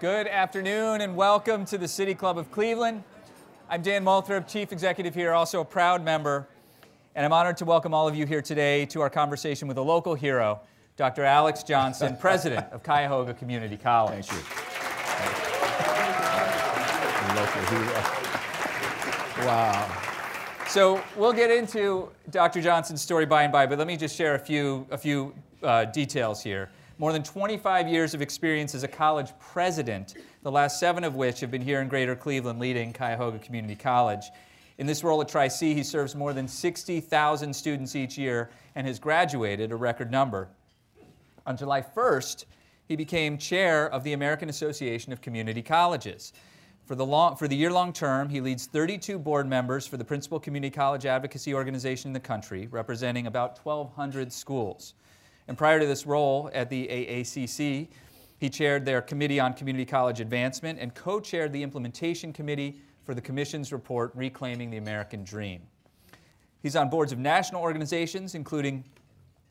[0.00, 3.04] Good afternoon and welcome to the City Club of Cleveland.
[3.68, 6.48] I'm Dan Moulthrop, Chief Executive here, also a proud member,
[7.14, 9.82] and I'm honored to welcome all of you here today to our conversation with a
[9.82, 10.60] local hero,
[10.96, 11.22] Dr.
[11.22, 14.24] Alex Johnson, President of Cuyahoga Community College.
[14.24, 14.48] Thank
[19.38, 19.44] you.
[19.44, 20.02] Wow.
[20.66, 22.62] So we'll get into Dr.
[22.62, 25.84] Johnson's story by and by, but let me just share a few, a few uh,
[25.84, 26.70] details here
[27.00, 31.40] more than 25 years of experience as a college president, the last seven of which
[31.40, 34.26] have been here in Greater Cleveland leading Cuyahoga Community College.
[34.76, 38.98] In this role at Tri-C, he serves more than 60,000 students each year and has
[38.98, 40.48] graduated a record number.
[41.46, 42.44] On July 1st,
[42.86, 46.34] he became chair of the American Association of Community Colleges.
[46.84, 50.38] For the, long, for the year-long term, he leads 32 board members for the principal
[50.38, 54.92] community college advocacy organization in the country, representing about 1,200 schools.
[55.50, 57.88] And prior to this role at the AACC,
[58.38, 63.16] he chaired their Committee on Community College Advancement and co chaired the Implementation Committee for
[63.16, 65.62] the Commission's report, Reclaiming the American Dream.
[66.62, 68.84] He's on boards of national organizations, including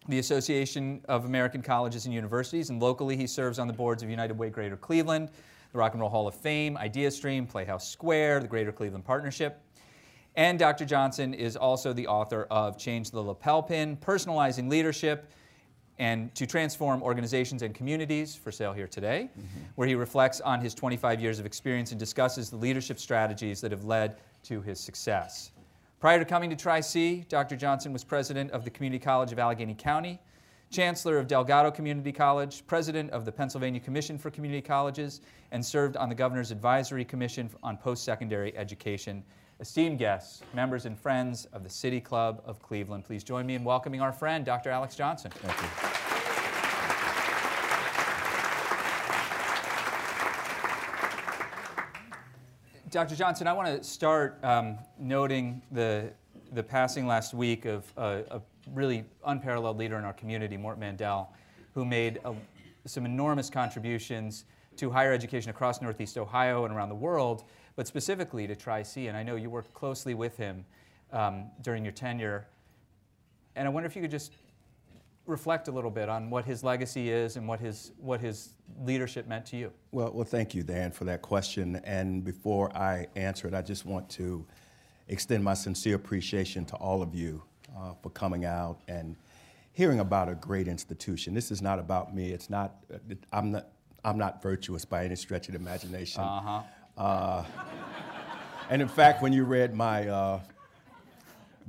[0.07, 4.09] the Association of American Colleges and Universities, and locally he serves on the boards of
[4.09, 5.29] United Way Greater Cleveland,
[5.73, 9.61] the Rock and Roll Hall of Fame, IdeaStream, Playhouse Square, the Greater Cleveland Partnership.
[10.37, 10.85] And Dr.
[10.85, 15.33] Johnson is also the author of Change the Lapel Pin, Personalizing Leadership,
[15.99, 19.59] and to transform organizations and communities for sale here today, mm-hmm.
[19.75, 23.71] where he reflects on his 25 years of experience and discusses the leadership strategies that
[23.71, 25.51] have led to his success.
[25.99, 27.57] Prior to coming to Tri C, Dr.
[27.57, 30.17] Johnson was president of the Community College of Allegheny County,
[30.71, 35.19] chancellor of Delgado Community College, president of the Pennsylvania Commission for Community Colleges,
[35.51, 39.21] and served on the Governor's Advisory Commission on Post Secondary Education
[39.59, 43.63] esteemed guests, members and friends of the City Club of Cleveland, please join me in
[43.63, 44.69] welcoming our friend, Dr.
[44.69, 45.31] Alex Johnson.
[45.31, 45.98] Thank you.
[52.89, 53.15] Dr.
[53.15, 56.11] Johnson, I want to start um, noting the,
[56.53, 58.41] the passing last week of a, a,
[58.73, 61.31] really unparalleled leader in our community, Mort Mandel,
[61.73, 62.33] who made a,
[62.85, 64.45] some enormous contributions
[64.77, 67.43] to higher education across Northeast Ohio and around the world
[67.75, 69.07] but specifically to Tri-C.
[69.07, 70.65] And I know you worked closely with him
[71.13, 72.47] um, during your tenure.
[73.55, 74.33] And I wonder if you could just
[75.29, 79.27] reflect a little bit on what his legacy is and what his, what his leadership
[79.27, 79.71] meant to you.
[79.91, 81.81] Well, well, thank you, Dan, for that question.
[81.83, 84.45] And before I answer it, I just want to
[85.07, 87.43] extend my sincere appreciation to all of you
[87.77, 89.15] uh, for coming out and
[89.73, 91.33] hearing about a great institution.
[91.33, 92.31] This is not about me.
[92.31, 92.83] It's not.
[93.31, 93.67] I'm not.
[94.03, 96.21] I'm not virtuous by any stretch of the imagination.
[96.21, 96.61] Uh-huh.
[96.97, 97.43] Uh,
[98.69, 100.39] and in fact, when you read my, uh,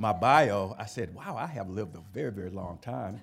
[0.01, 3.21] my bio, I said, wow, I have lived a very, very long time.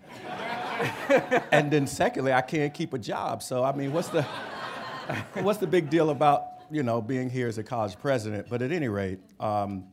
[1.52, 3.42] and then secondly, I can't keep a job.
[3.42, 4.22] So, I mean, what's the,
[5.42, 8.48] what's the big deal about, you know, being here as a college president?
[8.48, 9.86] But at any rate, um,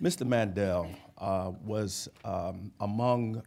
[0.00, 0.26] Mr.
[0.26, 3.42] Mandel uh, was um, among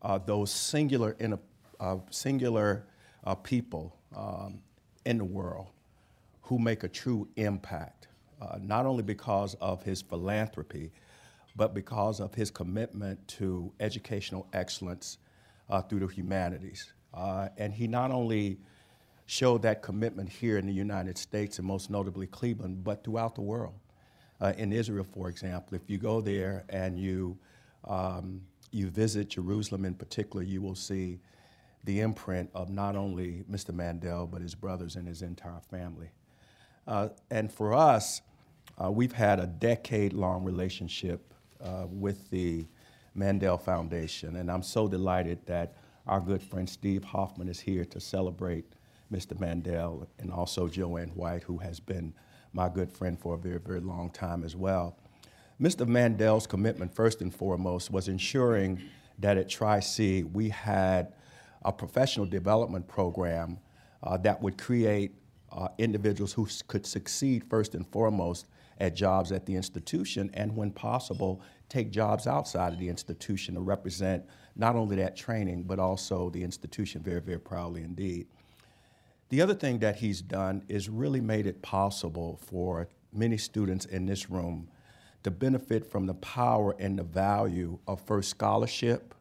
[0.00, 1.38] uh, those singular, in
[1.78, 2.86] uh, singular
[3.24, 4.62] uh, people um,
[5.04, 5.66] in the world
[6.40, 8.08] who make a true impact,
[8.40, 10.90] uh, not only because of his philanthropy,
[11.58, 15.18] but because of his commitment to educational excellence
[15.68, 16.92] uh, through the humanities.
[17.12, 18.58] Uh, and he not only
[19.26, 23.40] showed that commitment here in the United States and most notably Cleveland, but throughout the
[23.40, 23.74] world.
[24.40, 27.36] Uh, in Israel, for example, if you go there and you,
[27.88, 28.40] um,
[28.70, 31.18] you visit Jerusalem in particular, you will see
[31.82, 33.74] the imprint of not only Mr.
[33.74, 36.10] Mandel, but his brothers and his entire family.
[36.86, 38.22] Uh, and for us,
[38.82, 42.66] uh, we've had a decade long relationship uh, with the
[43.14, 45.76] Mandel Foundation, and I'm so delighted that
[46.06, 48.64] our good friend Steve Hoffman is here to celebrate
[49.12, 49.38] Mr.
[49.38, 52.14] Mandel and also Joanne White, who has been
[52.52, 54.96] my good friend for a very, very long time as well.
[55.60, 55.86] Mr.
[55.86, 58.80] Mandel's commitment, first and foremost, was ensuring
[59.18, 61.12] that at Tri C we had
[61.62, 63.58] a professional development program
[64.02, 65.12] uh, that would create
[65.50, 68.46] uh, individuals who could succeed first and foremost
[68.78, 73.60] at jobs at the institution, and when possible, take jobs outside of the institution to
[73.60, 74.24] represent
[74.56, 78.26] not only that training, but also the institution very, very proudly indeed.
[79.28, 84.06] The other thing that he's done is really made it possible for many students in
[84.06, 84.68] this room
[85.22, 89.14] to benefit from the power and the value of first scholarship,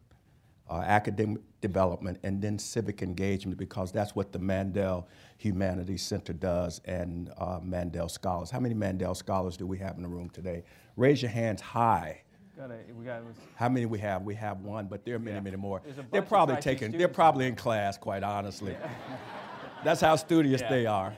[0.69, 6.81] uh, academic development, and then civic engagement, because that's what the Mandel Humanities Center does
[6.85, 8.51] and uh, Mandel Scholars.
[8.51, 10.63] How many Mandel Scholars do we have in the room today?
[10.95, 12.21] Raise your hands high.
[12.57, 13.21] Got we got,
[13.55, 14.23] How many we have?
[14.23, 15.41] We have one, but there are many, Yeah.
[15.41, 15.81] many more.
[15.83, 16.91] There's a bunch They're probably taking.
[16.91, 18.75] They're probably in class, quite honestly.
[19.83, 20.69] That's how studious Yeah.
[20.69, 21.13] they are.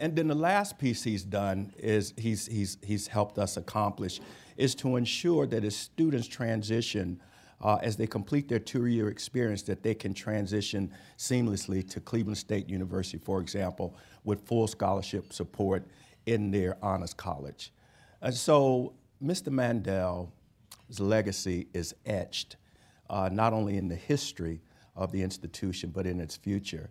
[0.00, 4.18] And then the last piece he's done is he's, he's, he's helped us accomplish
[4.56, 7.20] is to ensure that his students transition,
[7.62, 12.68] uh, as they complete their two-year experience, that they can transition seamlessly to Cleveland State
[12.68, 15.86] University, for example, with full scholarship support
[16.26, 17.72] in their honors college.
[18.22, 19.48] And so Mr.
[19.48, 20.28] Mandel's
[20.98, 22.56] legacy is etched
[23.10, 24.60] uh, not only in the history
[24.96, 26.90] of the institution, but in its future.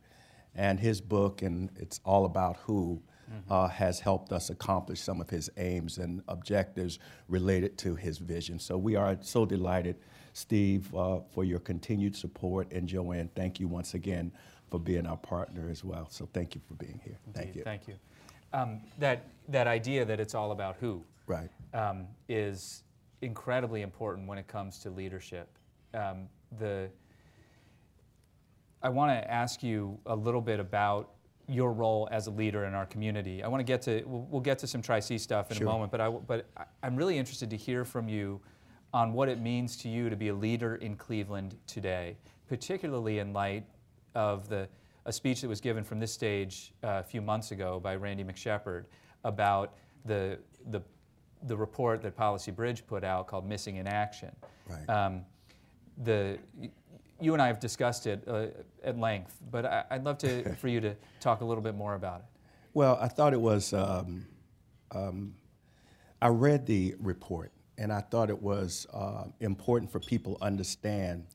[0.56, 3.02] And his book, and it's all about who,
[3.50, 8.60] uh, has helped us accomplish some of his aims and objectives related to his vision.
[8.60, 9.98] So we are so delighted,
[10.40, 12.72] Steve, uh, for your continued support.
[12.72, 14.32] And Joanne, thank you once again
[14.72, 16.08] for being our partner as well.
[16.10, 17.18] So thank you for being here.
[17.34, 17.64] Thank you.
[17.64, 17.96] Thank you.
[18.54, 21.50] Um, that, that idea that it's all about who Right.
[21.74, 22.84] um, is
[23.22, 25.50] incredibly important when it comes to leadership.
[25.94, 26.90] Um, the,
[28.82, 31.12] I want to ask you a little bit about
[31.48, 33.44] your role as a leader in our community.
[33.44, 35.68] I want to get to, we'll, we'll get to some Tri-C stuff in Sure.
[35.68, 36.46] a moment, but, I, but
[36.82, 38.40] I'm really interested to hear from you
[38.94, 43.34] on what it means to you to be a leader in Cleveland today, particularly in
[43.34, 43.66] light
[44.16, 44.68] of the,
[45.06, 48.24] a speech that was given from this stage uh, a few months ago by Randy
[48.24, 48.86] McShepard
[49.24, 49.76] about
[50.06, 50.40] the,
[50.72, 50.82] the,
[51.44, 54.36] the report that Policy Bridge put out called Missing in Action.
[54.68, 54.90] Right.
[54.90, 55.22] Um,
[56.04, 56.40] the,
[57.22, 58.48] you and I have discussed it uh,
[58.84, 61.96] at length, but I, I'd love to, for you to talk a little bit more
[61.96, 62.26] about it.
[62.74, 63.74] Well, I thought it was.
[63.74, 64.26] Um,
[64.92, 65.36] um,
[66.22, 71.26] I read the report, and I thought it was uh, important for people to understand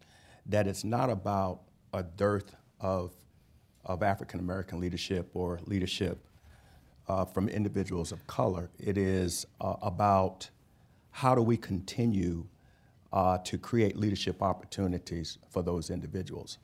[0.47, 1.63] that it's not about
[1.93, 3.13] a dearth of
[3.85, 6.19] of African American leadership or leadership
[7.09, 8.71] uh, from individuals of color.
[8.79, 10.49] It is uh, about
[11.11, 12.47] how do we continue
[13.13, 16.59] uh, to create leadership opportunities for those individuals.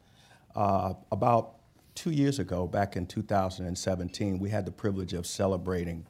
[0.57, 1.57] Uh, about
[1.95, 6.07] two years ago, back in 2017, we had the privilege of celebrating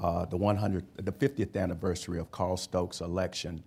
[0.00, 3.62] uh, the 100, the 50th anniversary of Carl Stokes' election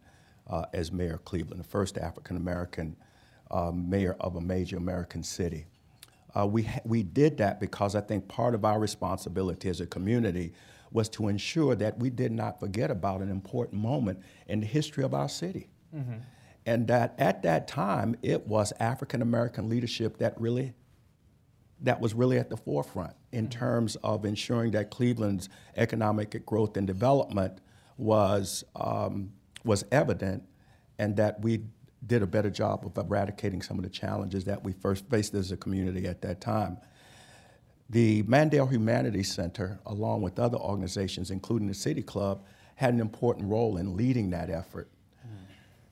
[0.48, 2.96] uh, as mayor of Cleveland, the first African American
[3.52, 5.66] uh, mayor of a major American city.
[6.38, 9.86] Uh, we, ha- we did that because I think part of our responsibility as a
[9.86, 10.54] community
[10.92, 15.04] was to ensure that we did not forget about an important moment in the history
[15.04, 15.70] of our city.
[16.66, 20.74] And that at that time, it was African American leadership that really
[21.86, 26.86] that was really at the forefront in terms of ensuring that Cleveland's economic growth and
[26.86, 27.60] development
[27.98, 29.32] was, um,
[29.64, 30.44] was evident
[30.98, 31.62] and that we
[32.06, 35.52] did a better job of eradicating some of the challenges that we first faced as
[35.52, 36.78] a community at that time.
[37.90, 42.44] The Mandel Humanities Center, along with other organizations, including the City Club,
[42.76, 44.90] had an important role in leading that effort.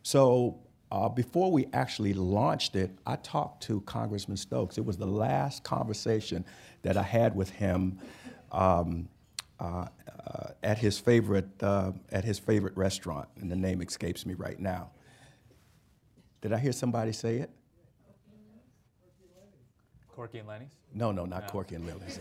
[0.01, 0.59] So
[0.93, 4.77] uh, before we actually launched it, I talked to Congressman Stokes.
[4.77, 6.45] It was the last conversation
[6.83, 7.97] that I had with him
[8.51, 9.09] um,
[9.59, 9.87] uh,
[10.27, 14.59] uh, at his favorite uh, at his favorite restaurant, and the name escapes me right
[14.59, 14.91] now.
[16.41, 17.49] Did I hear somebody say it?
[20.15, 20.69] Corky and Lenny's?
[20.93, 22.19] No, no, not Corky and Lily's.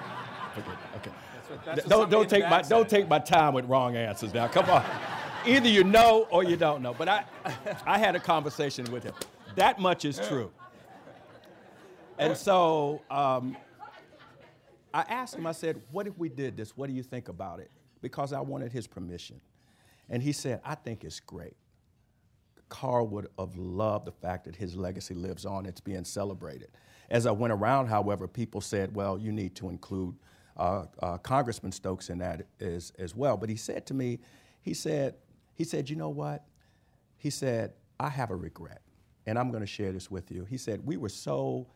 [0.58, 1.10] okay, okay.
[1.34, 4.34] That's what, that's don't don't take my back don't take my time with wrong answers
[4.34, 4.48] now.
[4.48, 4.84] Come on.
[5.46, 6.94] Either you know or you don't know.
[6.94, 7.24] But I
[7.86, 9.14] I had a conversation with him.
[9.56, 10.50] That much is true.
[12.18, 13.56] And so um,
[14.92, 15.46] I asked him.
[15.46, 16.76] I said, "What if we did this?
[16.76, 19.40] What do you think about it?" Because I wanted his permission,
[20.08, 21.56] and he said, "I think it's great."
[22.68, 25.66] Carl would have loved the fact that his legacy lives on.
[25.66, 26.68] It's being celebrated.
[27.10, 30.14] As I went around, however, people said, well, you need to include
[30.56, 33.36] uh, uh, Congressman Stokes in that as, as well.
[33.36, 34.18] But he said to me,
[34.60, 35.14] he said,
[35.58, 36.44] he said, you know what?
[37.16, 38.80] He said, I have a regret,
[39.26, 40.44] and I'm going to share this with you.
[40.44, 41.66] He said, we were so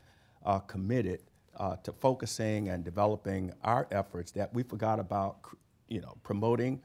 [0.47, 1.23] uh, committed
[1.57, 5.39] uh, to focusing and developing our efforts that we forgot about,
[5.89, 6.81] you know, promoting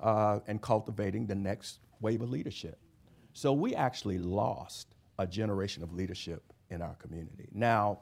[0.00, 2.78] uh, and cultivating the next wave of leadership.
[3.34, 7.50] So we actually lost a generation of leadership in our community.
[7.52, 7.98] Now,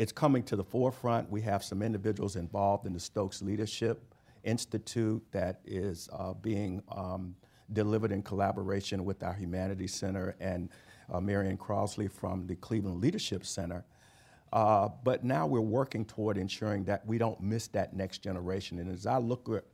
[0.00, 1.30] it's coming to the forefront.
[1.30, 4.12] We have some individuals involved in the Stokes leadership
[4.42, 7.36] institute that is uh, being um,
[7.72, 10.68] delivered in collaboration with our Humanities Center and
[11.12, 13.84] uh, Marianne Crosley from the Cleveland Leadership Center.
[14.52, 18.78] Uh, but now we're working toward ensuring that we don't miss that next generation.
[18.80, 19.64] And as I look at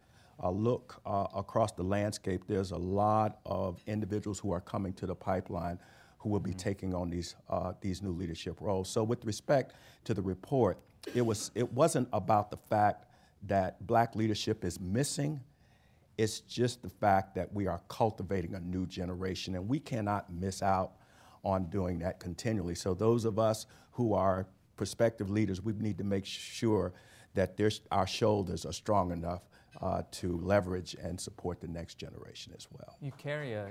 [0.42, 5.06] uh, look uh, across the landscape, there's a lot of individuals who are coming to
[5.06, 5.78] the pipeline
[6.18, 6.58] who will be mm-hmm.
[6.58, 8.88] taking on these, uh, these new leadership roles.
[8.88, 9.74] So with respect
[10.04, 10.78] to the report,
[11.14, 13.06] it, was, it wasn't about the fact
[13.44, 15.40] that black leadership is missing.
[16.18, 20.62] It's just the fact that we are cultivating a new generation, and we cannot miss
[20.62, 20.92] out
[21.44, 22.74] on doing that continually.
[22.74, 24.46] So those of us who are
[24.76, 26.92] prospective leaders, we need to make sure
[27.34, 29.42] that our shoulders are strong enough
[29.82, 32.96] uh, to leverage and support the next generation as well.
[33.00, 33.68] You carry a,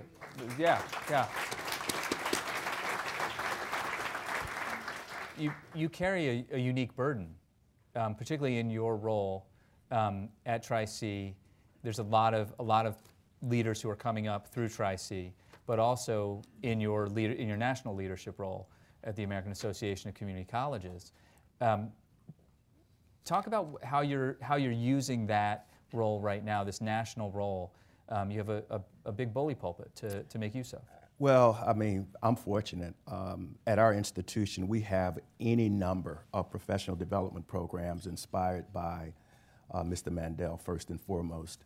[0.58, 1.28] yeah, yeah.
[5.38, 7.34] You, you carry a, a unique burden,
[7.96, 9.48] um, particularly in your role
[9.92, 11.36] um, at Tri-C.
[11.86, 12.96] There's a lot of a lot of
[13.44, 15.32] leaders who are coming up through Tri-C,
[15.68, 18.68] but also in your leader in your national leadership role
[19.04, 21.12] at the American Association of Community Colleges.
[21.62, 21.92] Um,
[23.24, 27.72] talk about how you're how you're using that role right now, this national role.
[28.10, 30.82] Um, you have a, a, a, big bully pulpit to, to make use of.
[31.18, 32.94] Well, I mean, I'm fortunate.
[33.08, 39.14] Um, at our institution, we have any number of professional development programs inspired by
[39.72, 40.12] uh, Mr.
[40.12, 41.64] Mandel, first and foremost.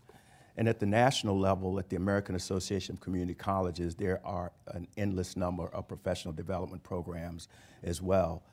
[0.60, 4.90] And at the national level, at the American Association of Community Colleges, there are an
[4.98, 7.48] endless number of professional development programs
[7.82, 8.44] as well.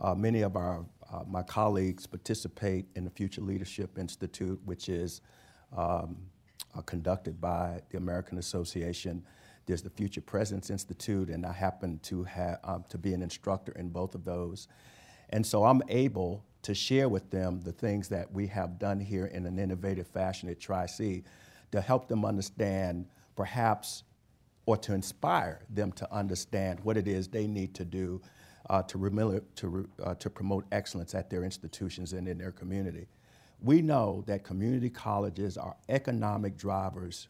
[0.00, 5.20] Uh, many of our, uh, my colleagues participate in the Future Leadership Institute, which is
[5.76, 6.16] um,
[6.76, 9.24] uh, conducted by the American Association.
[9.66, 13.70] There's the Future Presidents Institute, and I happen to, have, um, to be an instructor
[13.76, 14.66] in both of those.
[15.30, 19.26] And so I'm able to share with them the things that we have done here
[19.26, 21.22] in an innovative fashion at Tri-C
[21.72, 24.04] to help them understand perhaps
[24.66, 28.20] or to inspire them to understand what it is they need to do
[28.70, 33.08] uh, to, to, uh, to promote excellence at their institutions and in their community.
[33.60, 37.28] We know that community colleges are economic drivers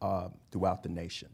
[0.00, 1.28] uh, throughout the nation.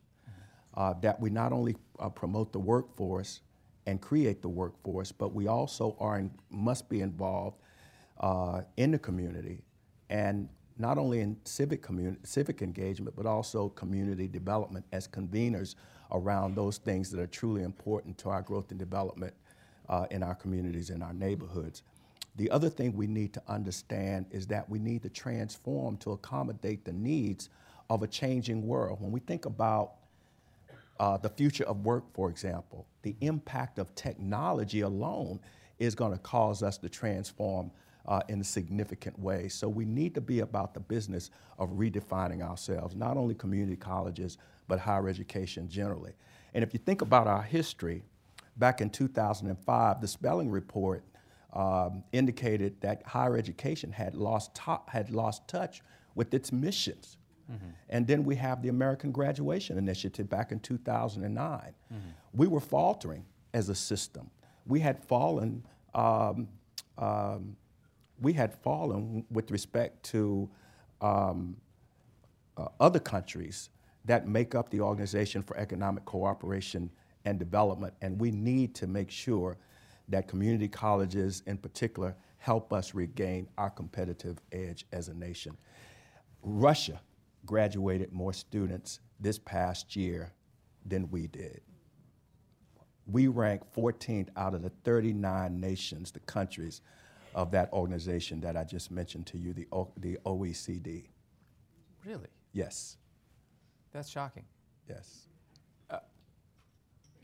[0.75, 3.43] Uh, that we not only uh, promote the workforce
[3.87, 7.59] and create the workforce, but we also are in, must be involved
[8.21, 9.61] uh, in the community
[10.09, 10.49] and
[10.79, 11.87] not only in civic,
[12.25, 15.75] civic engagement, but also community development as conveners
[16.13, 19.35] around those things that are truly important to our growth and development
[19.89, 21.83] uh, in our communities and our neighborhoods.
[22.37, 26.85] The other thing we need to understand is that we need to transform to accommodate
[26.85, 27.51] the needs
[27.91, 29.01] of a changing world.
[29.01, 29.93] When we think about
[30.99, 35.41] uh, the future of work, for example, the impact of technology alone
[35.79, 37.71] is going to cause us to transform
[38.07, 39.49] uh, in a significant way.
[39.49, 44.39] So we need to be about the business of redefining ourselves, not only community colleges,
[44.69, 46.13] but higher education generally.
[46.55, 48.03] And if you think about our history,
[48.57, 51.05] back in 2005, the Spelling Report
[51.53, 55.83] um, indicated that higher education had lost, had lost touch
[56.15, 57.17] with its missions.
[57.51, 57.67] Mm-hmm.
[57.91, 61.61] And then we have the American Graduation Initiative back in 2009.
[61.61, 61.99] Mm-hmm.
[62.35, 64.31] We were faltering as a system.
[64.67, 66.49] We had fallen um,
[66.97, 67.57] um,
[68.21, 70.49] we had fallen with respect to
[71.01, 71.57] um,
[72.57, 73.71] uh, other countries
[74.05, 76.91] that make up the Organization for Economic Cooperation
[77.25, 79.57] and Development, and we need to make sure
[80.09, 85.57] that community colleges in particular help us regain our competitive edge as a nation.
[86.43, 87.01] Russia
[87.47, 90.33] graduated more students this past year
[90.85, 91.61] than we did.
[93.07, 96.81] We ranked 14th out of the 39 nations, the countries
[97.35, 101.05] of that organization that I just mentioned to you, the, o- the OECD.
[102.05, 102.29] Really?
[102.53, 102.97] Yes.
[103.93, 104.45] That's shocking.
[104.89, 105.29] Yes.
[105.91, 105.99] Uh,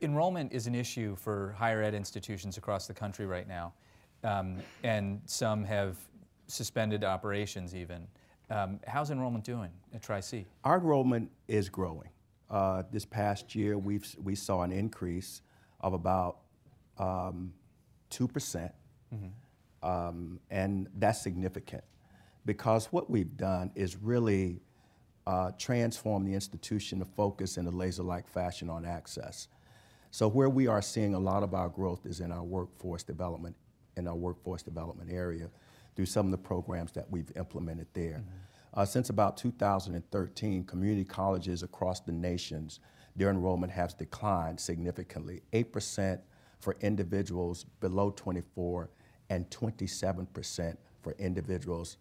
[0.00, 3.72] enrollment is an issue for higher ed institutions across the country right now,
[4.24, 5.96] um, and some have
[6.46, 8.06] suspended operations even.
[8.50, 10.46] Um, how's enrollment doing at Tri-C?
[10.64, 12.08] Our enrollment is growing.
[12.50, 15.42] Uh, this past year, we've, we saw an increase
[15.80, 16.38] of about
[16.98, 17.52] um,
[18.10, 18.30] 2%.
[19.14, 19.26] Mm-hmm.
[19.82, 21.84] Um, and that's significant
[22.44, 24.60] because what we've done is really
[25.26, 29.48] uh, transform the institution to focus in a laser-like fashion on access.
[30.10, 33.54] So where we are seeing a lot of our growth is in our workforce development,
[33.96, 35.50] in our workforce development area
[35.94, 38.22] through some of the programs that we've implemented there.
[38.24, 38.80] Mm-hmm.
[38.80, 42.80] Uh, since about 2013, community colleges across the nations,
[43.16, 46.20] their enrollment has declined significantly, 8%
[46.60, 48.88] for individuals below 24
[49.30, 51.98] and 27% for individuals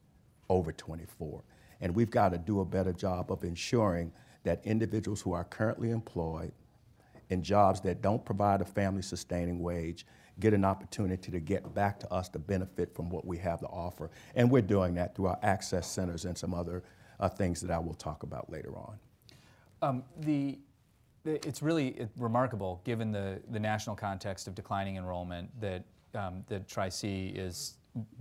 [0.50, 1.44] over 24.
[1.82, 4.12] And we've got to do a better job of ensuring
[4.44, 6.52] that individuals who are currently employed
[7.30, 10.06] in jobs that don't provide a family sustaining wage
[10.40, 13.66] get an opportunity to get back to us to benefit from what we have to
[13.68, 14.12] offer.
[14.36, 16.84] And we're doing that through our access centers and some other
[17.20, 19.00] uh, things that I will talk about later on.
[19.82, 20.60] Um, the,
[21.26, 25.84] it's really remarkable, given the, the national context of declining enrollment, that
[26.18, 27.76] um, the Tri-C is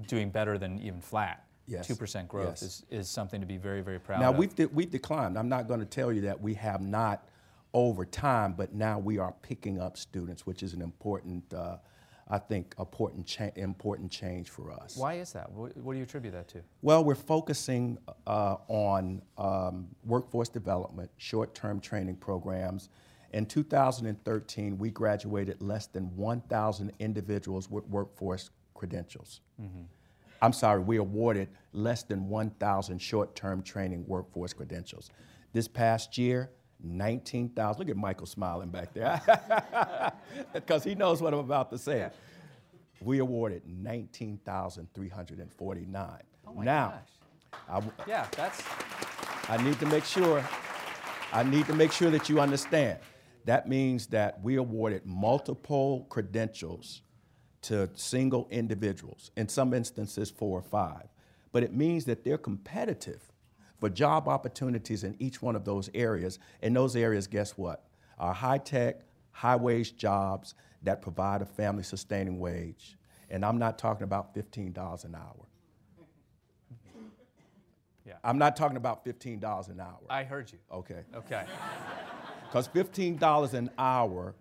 [0.06, 1.44] doing better than even flat.
[1.66, 1.88] Yes.
[1.88, 2.62] 2% growth Yes.
[2.62, 4.36] is, is something to be very, very proud Now, of.
[4.36, 5.36] we've, de- we've declined.
[5.36, 7.28] I'm not going to tell you that we have not
[7.74, 11.78] over time, but now we are picking up students, which is an important, uh,
[12.28, 14.96] I think, important, cha- important change for us.
[14.96, 15.50] Why is that?
[15.50, 16.60] What, what do you attribute that to?
[16.82, 17.98] Well, we're focusing
[18.28, 22.90] uh, on um, workforce development, short-term training programs.
[23.32, 29.40] In 2013, we graduated less than 1,000 individuals with workforce credentials.
[29.60, 29.82] Mm-hmm.
[30.42, 35.10] I'm sorry, we awarded less than 1,000 short-term training workforce credentials.
[35.52, 36.50] This past year,
[36.82, 37.78] 19,000.
[37.78, 39.20] Look at Michael smiling back there,
[40.52, 42.10] because he knows what I'm about to say.
[43.00, 46.22] We awarded 19,349.
[46.46, 47.00] Oh my now, gosh.
[47.68, 48.62] I w- Yeah, that's,
[49.48, 50.44] I need to make sure,
[51.32, 52.98] I need to make sure that you understand.
[53.46, 57.02] That means that we awarded multiple credentials
[57.62, 61.08] to single individuals, in some instances four or five.
[61.52, 63.32] But it means that they're competitive
[63.78, 66.38] for job opportunities in each one of those areas.
[66.60, 67.84] And those areas, guess what?
[68.18, 72.96] Are high tech, high wage jobs that provide a family sustaining wage.
[73.30, 75.46] And I'm not talking about $15 an hour.
[78.04, 78.14] yeah.
[78.24, 79.98] I'm not talking about $15 an hour.
[80.10, 80.58] I heard you.
[80.72, 81.02] Okay.
[81.14, 81.44] Okay.
[82.48, 84.34] Because $15 an hour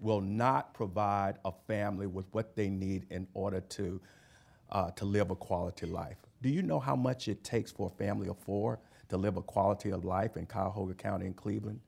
[0.00, 4.00] will not provide a family with what they need in order to,
[4.70, 6.18] uh, to live a quality life.
[6.42, 9.42] Do you know how much it takes for a family of four to live a
[9.42, 11.80] quality of life in Cuyahoga County and Cleveland?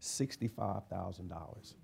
[0.00, 1.74] $65,000.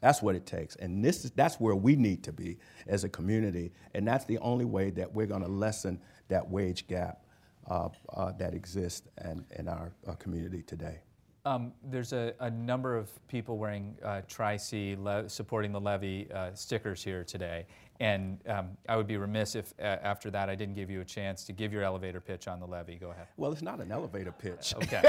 [0.00, 0.76] That's what it takes.
[0.76, 3.72] And this is, that's where we need to be as a community.
[3.94, 7.24] And that's the only way that we're going to lessen that wage gap
[7.70, 11.00] uh, uh, that exists in, in our uh, community today.
[11.46, 16.54] Um, there's a, a number of people wearing uh, Tri-C le- supporting the levy uh,
[16.54, 17.66] stickers here today,
[18.00, 21.04] and um, I would be remiss if uh, after that I didn't give you a
[21.04, 22.96] chance to give your elevator pitch on the levy.
[22.96, 23.26] Go ahead.
[23.36, 24.74] Well, it's not an elevator pitch.
[24.76, 25.02] Okay.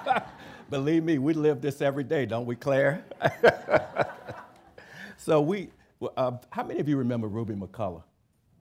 [0.70, 3.04] Believe me, we live this every day, don't we, Claire?
[5.16, 5.70] so we,
[6.16, 8.04] uh, how many of you remember Ruby McCullough?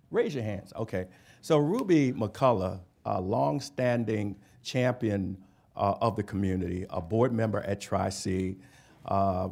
[0.09, 0.73] Raise your hands.
[0.75, 1.05] Okay.
[1.41, 5.37] So Ruby McCullough, a long-standing champion
[5.75, 8.57] uh, of the community, a board member at Tri-C,
[9.05, 9.49] uh,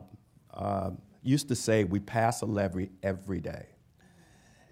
[0.54, 3.68] uh, used to say, "We pass a levy every day."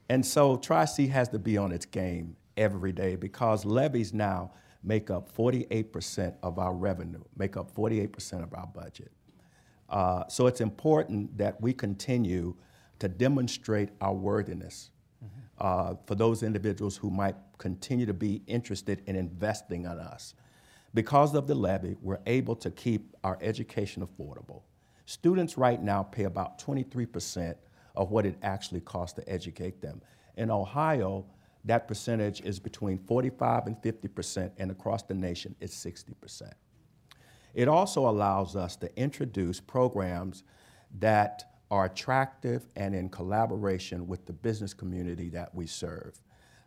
[0.10, 4.52] And so Tri-C has to be on its game every day because levies now
[4.84, 9.12] make up 48% of our revenue, make up 48% of our budget.
[9.90, 12.56] Uh, so it's important that we continue
[13.00, 14.92] to demonstrate our worthiness
[15.60, 20.34] uh, for those individuals who might continue to be interested in investing in us.
[20.94, 24.64] Because of the levy, we're able to keep our education affordable.
[25.06, 27.56] Students right now pay about 23%
[27.96, 30.02] of what it actually costs to educate them.
[30.38, 31.26] In Ohio,
[31.66, 36.52] that percentage is between 45 and 50%, and across the nation, it's 60%.
[37.54, 40.44] It also allows us to introduce programs
[41.00, 46.20] that are attractive and in collaboration with the business community that we serve.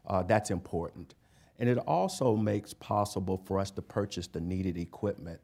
[0.06, 1.14] Uh, that's important.
[1.58, 5.40] And it also makes possible for us to purchase the needed equipment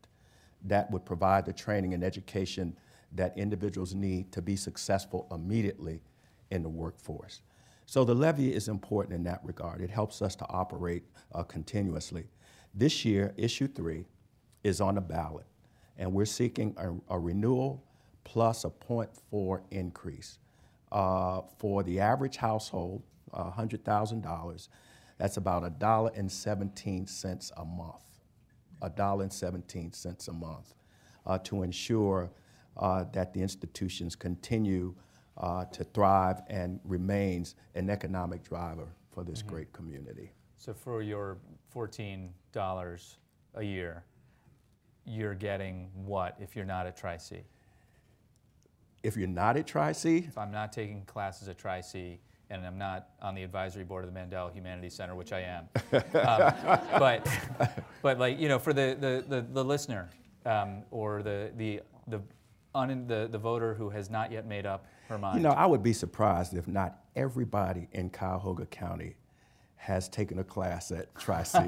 [0.65, 2.77] that would provide the training and education
[3.13, 6.03] that individuals need to be successful immediately
[6.51, 7.43] in the workforce.
[7.87, 9.81] So the levy is important in that regard.
[9.81, 12.25] It helps us to operate uh, continuously.
[12.75, 14.05] This year, issue three
[14.63, 15.47] is on the ballot,
[15.99, 17.83] and we're seeking a, a renewal
[18.23, 20.39] plus a 0.4 increase.
[20.93, 24.69] Uh, for the average household, uh, $100,000,
[25.21, 28.23] that's about a dollar and 17 cents a month.
[28.81, 30.73] A dollar and 17 cents a month
[31.27, 32.31] uh, to ensure
[32.79, 34.95] uh, that the institutions continue
[35.37, 40.33] uh, to thrive and remains an economic driver for this great community.
[40.57, 41.37] So for your
[41.75, 42.31] $14
[43.57, 44.05] a year,
[45.05, 47.43] you're getting what if you're not at Tri-C?
[49.03, 53.09] If you're not at Tri-C, If I'm not taking classes at Tri-C and I'm not
[53.23, 57.27] on the advisory board of the Mandel Humanities Center, which I am, um, but,
[58.03, 60.11] but like, you know, for the, the, the, the listener
[60.45, 62.21] um, or the, the, the,
[62.75, 65.37] un, the, the voter who has not yet made up her mind.
[65.37, 69.15] you know, I would be surprised if not everybody in Cuyahoga County
[69.77, 71.59] has taken a class at Tri C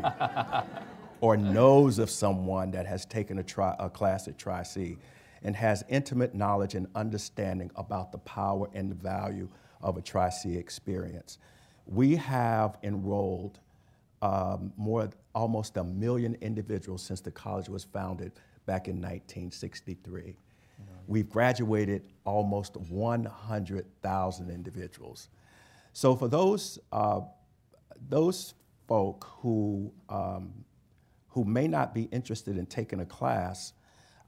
[1.20, 4.96] or knows of someone that has taken a, tri- a class at Tri C
[5.44, 9.48] and has intimate knowledge and understanding about the power and the value
[9.82, 11.38] of a Tri C experience.
[11.86, 13.58] We have enrolled
[14.22, 18.32] um, more, almost a million individuals since the college was founded
[18.66, 20.36] back in 1963.
[21.06, 25.28] We've graduated almost 100,000 individuals.
[25.92, 27.20] So for those, uh,
[28.08, 28.54] those
[28.86, 30.52] folk who, um,
[31.28, 33.72] who may not be interested in taking a class,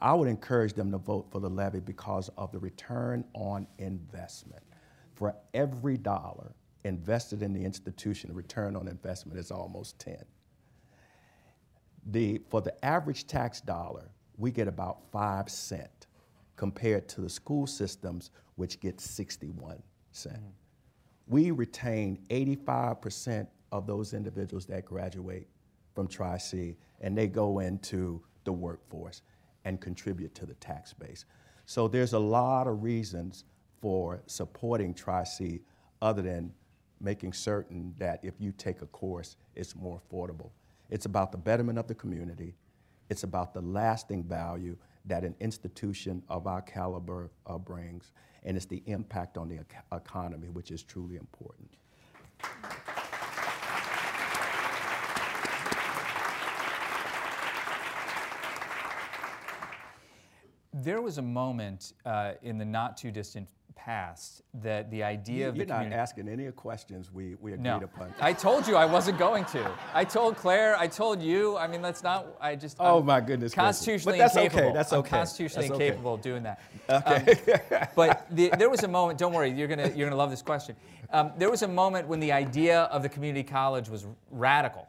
[0.00, 4.62] I would encourage them to vote for the levy because of the return on investment.
[5.14, 6.52] For every dollar
[6.84, 10.16] invested in the institution, the return on investment is almost 10.
[12.06, 16.08] The, for the average tax dollar, we get about five cent
[16.56, 20.36] compared to the school systems, which get 61 cent.
[20.36, 20.48] Mm-hmm.
[21.26, 25.48] We retain 85% of those individuals that graduate
[25.94, 29.22] from Tri-C, and they go into the workforce
[29.64, 31.24] and contribute to the tax base.
[31.66, 33.44] So there's a lot of reasons
[33.84, 35.60] for supporting Tri-C
[36.00, 36.50] other than
[37.02, 40.48] making certain that if you take a course, it's more affordable.
[40.88, 42.54] It's about the betterment of the community.
[43.10, 48.12] It's about the lasting value that an institution of our caliber uh, brings,
[48.44, 49.58] and it's the impact on the
[49.92, 51.68] economy, which is truly important.
[60.72, 65.48] There was a moment uh, in the not too distant past that the idea you,
[65.48, 65.90] of the you're community.
[65.90, 67.76] not asking any questions we, we agreed no.
[67.78, 68.14] upon.
[68.20, 69.70] I told you I wasn't going to.
[69.92, 70.76] I told Claire.
[70.76, 71.56] I told you.
[71.56, 72.26] I mean, that's not.
[72.40, 72.76] I just.
[72.80, 73.54] Oh I'm my goodness.
[73.54, 74.68] Constitutionally but that's incapable.
[74.68, 75.16] Okay, that's okay.
[75.16, 75.86] I'm constitutionally that's okay.
[75.88, 76.60] incapable of doing that.
[76.88, 77.36] Okay.
[77.52, 79.18] Um, but the, there was a moment.
[79.18, 79.50] Don't worry.
[79.50, 80.76] You're gonna you're gonna love this question.
[81.10, 84.88] Um, there was a moment when the idea of the community college was radical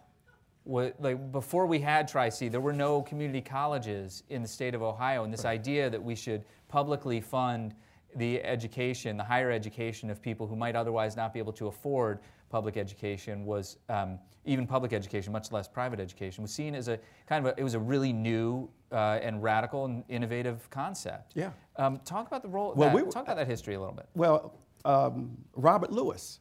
[0.66, 5.24] like before we had Tri-C, there were no community colleges in the state of Ohio,
[5.24, 5.52] and this right.
[5.52, 7.76] idea that we should publicly fund
[8.16, 12.20] the education, the higher education of people who might otherwise not be able to afford
[12.50, 17.00] public education was um, even public education, much less private education, was seen as a
[17.28, 21.34] kind of a, it was a really new uh, and radical and innovative concept.
[21.36, 21.52] Yeah.
[21.78, 22.74] Um, talk about the role.
[22.76, 24.08] Well, that, we, talk about that history a little bit.
[24.16, 24.54] Well,
[24.86, 26.40] um, Robert Lewis,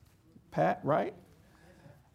[0.51, 1.15] Pat, right?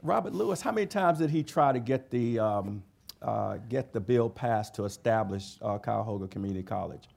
[0.02, 2.84] Robert Lewis, how many times did he try to get the, um,
[3.22, 7.10] uh, get the bill passed to establish uh, Cuyahoga Community College?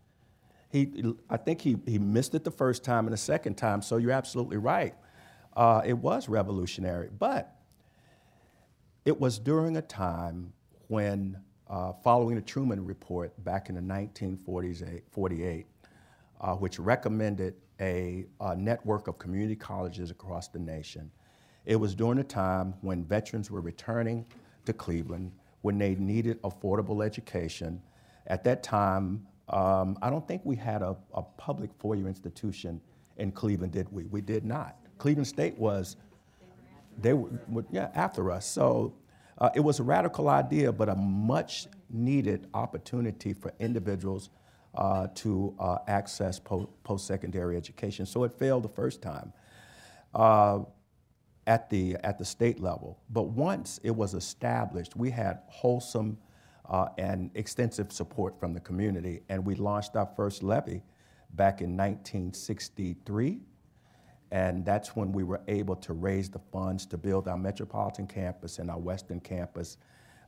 [0.73, 3.99] He, I think he, he missed it the first time and the second time, so
[3.99, 4.95] you're absolutely right.
[5.55, 7.55] Uh, it was revolutionary, but
[9.05, 10.55] it was during a time
[10.89, 11.37] when,
[11.69, 15.67] uh, following the Truman Report back in the 1948,
[16.41, 21.11] uh, which recommended a, a network of community colleges across the nation,
[21.67, 24.25] it was during a time when veterans were returning
[24.65, 27.83] to Cleveland, when they needed affordable education.
[28.27, 32.81] At that time, um, I don't think we had a, a public four-year institution
[33.19, 34.05] in Cleveland, did we?
[34.05, 34.77] We did not.
[34.99, 35.97] Cleveland State was,
[36.99, 37.31] they were,
[37.71, 38.47] yeah, after us.
[38.47, 38.95] So
[39.39, 44.31] uh, it was a radical idea, but a much needed opportunity for individuals
[44.75, 48.07] uh, to uh, access po- post-secondary education.
[48.07, 49.33] So it failed the first time.
[50.15, 50.61] Uh,
[51.47, 53.01] at the, at the state level.
[53.11, 56.19] But once it was established, we had wholesome
[56.69, 60.83] uh, and extensive support from the community, and we launched our first levy
[61.35, 63.41] back in 1963.
[64.31, 68.59] And that's when we were able to raise the funds to build our metropolitan campus
[68.59, 69.77] and our western campus,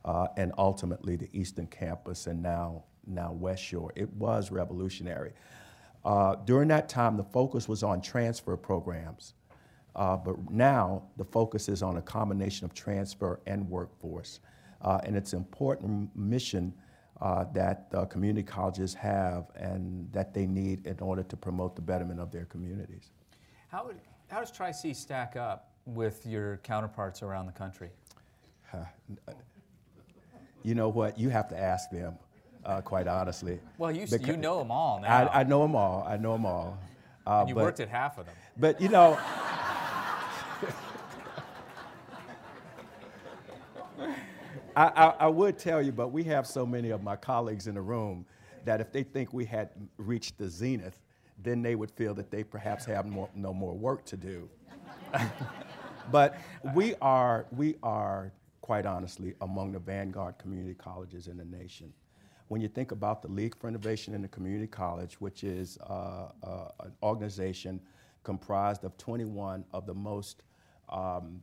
[0.03, 3.91] uh, and ultimately the eastern campus, and now, now West Shore.
[3.95, 5.33] It was revolutionary.
[6.03, 9.33] Uh, during that time, the focus was on transfer programs.
[9.95, 14.39] Uh, but now the focus is on a combination of transfer and workforce.
[14.81, 16.73] Uh, and it's an important mission
[17.21, 22.19] uh, that community colleges have and that they need in order to promote the betterment
[22.19, 23.11] of their communities.
[23.69, 23.89] How,
[24.27, 27.89] how does Tri-C stack up with your counterparts around the country?
[30.63, 31.17] you know what?
[31.17, 32.15] You have to ask them,
[32.65, 33.59] uh, quite honestly.
[33.77, 35.27] Well, you, you know them all now.
[35.27, 36.05] I, I know them all.
[36.07, 36.77] I know them all.
[37.27, 38.35] Uh, and you but, worked at half of them.
[38.57, 39.17] But you know,
[44.75, 47.81] I, I, would tell you, but we have so many of my colleagues in the
[47.81, 48.25] room
[48.65, 50.99] that if they think we had reached the zenith,
[51.41, 54.49] then they would feel that they perhaps have more, no more work to do.
[56.11, 56.37] but
[56.73, 61.93] we are, we are, quite honestly, among the vanguard community colleges in the nation.
[62.47, 66.29] When you think about the League for Innovation in the Community College, which is uh,
[66.43, 67.79] uh, an organization
[68.23, 70.43] comprised of 21 of the most
[70.89, 71.41] um,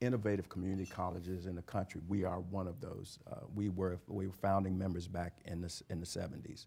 [0.00, 2.00] innovative community colleges in the country.
[2.08, 3.18] We are one of those.
[3.30, 6.66] Uh, we, were, we were founding members back in the, in the 70s.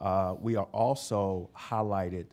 [0.00, 2.26] Uh, we are also highlighted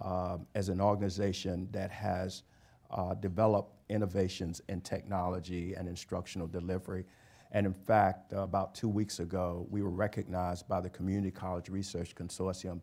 [0.00, 2.42] um, as an organization that has
[2.90, 7.04] uh, developed innovations in technology and instructional delivery.
[7.52, 11.68] And in fact, uh, about two weeks ago, we were recognized by the Community College
[11.68, 12.80] Research Consortium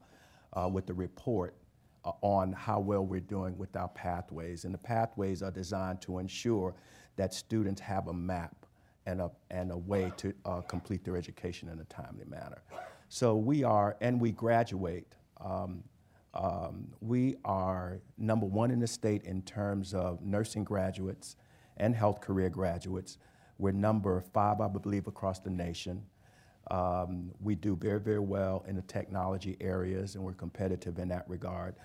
[0.54, 1.56] uh, with the report
[2.22, 4.66] on how well we're doing with our pathways.
[4.66, 6.76] And the pathways are designed to ensure
[7.16, 8.66] that students have a map
[9.06, 12.62] and a, and a way to uh, complete their education in a timely manner.
[13.10, 15.08] So we are, and we graduate.
[15.44, 15.84] Um,
[16.34, 21.38] um, we are number one in the state in terms of nursing graduates
[21.78, 23.18] and health career graduates.
[23.58, 26.04] We're number five, I believe, across the nation.
[26.72, 31.24] Um, we do very, very well in the technology areas, and we're competitive in that
[31.30, 31.76] regard.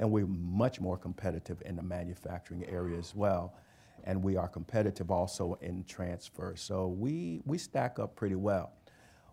[0.00, 3.54] And we're much more competitive in the manufacturing area as well.
[4.02, 6.54] And we are competitive also in transfer.
[6.56, 8.72] So we, we stack up pretty well.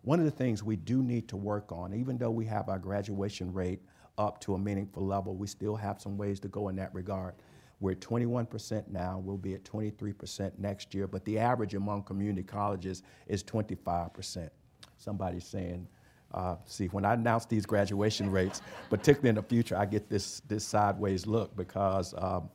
[0.04, 2.80] One of the things we do need to work on, even though we have our
[2.80, 3.82] graduation rate
[4.18, 7.36] up to a meaningful level, we still have some ways to go in that regard.
[7.80, 12.44] We're at 21% now, we'll be at 23% next year, but the average among community
[12.44, 14.50] colleges is 25%.
[14.98, 15.88] Somebody's saying,
[16.34, 20.42] uh, see, when I announce these graduation rates, particularly in the future, I get this,
[20.48, 22.50] this sideways look because um,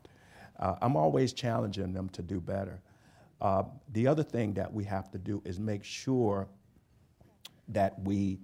[0.59, 2.81] uh, I'm always challenging them to do better.
[3.41, 6.49] Uh, the other thing that we have to do is make sure
[7.69, 8.39] that we,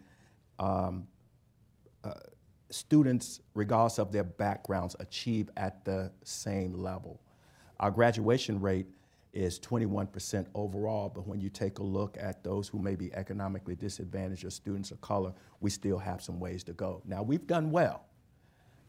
[0.58, 1.06] um,
[2.02, 2.14] uh,
[2.70, 7.20] students, regardless of their backgrounds, achieve at the same level.
[7.80, 8.86] Our graduation rate
[9.38, 13.77] is 21% overall, but when you take a look at those who may be economically
[13.77, 17.01] disadvantaged or students of color, we still have some ways to go.
[17.05, 18.05] Now, we've done well,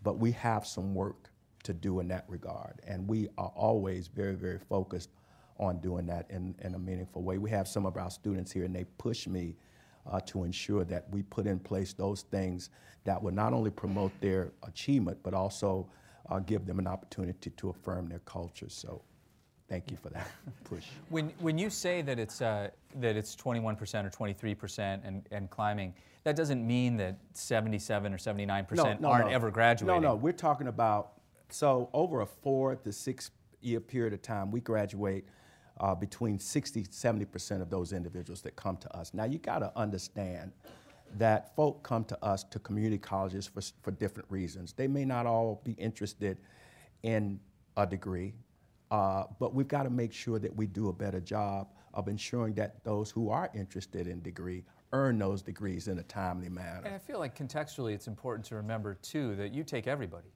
[0.02, 1.30] but we have some work
[1.66, 5.12] to do in that regard, and we are always very, very focused
[5.60, 7.38] on doing that in, in a meaningful way.
[7.38, 9.56] We have some of our students here, and they push me
[10.10, 12.72] uh, to ensure that we put in place those things
[13.04, 15.88] that will not only promote their achievement, but also
[16.32, 18.70] uh, give them an opportunity to affirm their culture.
[18.70, 19.04] So
[19.69, 20.29] thank you for that
[20.63, 20.86] push.
[21.10, 25.93] When, when you say that it's, uh, that it's 21% or 23% and, and climbing,
[26.23, 29.34] that doesn't mean that 77 or 79% No, no, aren't no.
[29.34, 30.01] ever graduating.
[30.01, 31.13] No, no, we're talking about,
[31.49, 35.25] so over a four to six year period of time, we graduate
[35.79, 39.13] uh, between 60, 70% of those individuals that come to us.
[39.13, 40.51] Now, you got to understand
[41.17, 44.73] that folk come to us to community colleges for, for different reasons.
[44.73, 46.38] They may not all be interested
[47.03, 47.39] in
[47.77, 48.34] a degree,
[48.91, 52.54] uh, but we've got to make sure that we do a better job of ensuring
[52.56, 56.82] that those who are interested in degree earn those degrees in a timely manner.
[56.86, 56.95] And.
[56.95, 60.30] I feel like contextually it's important to remember, too, that you take everybody.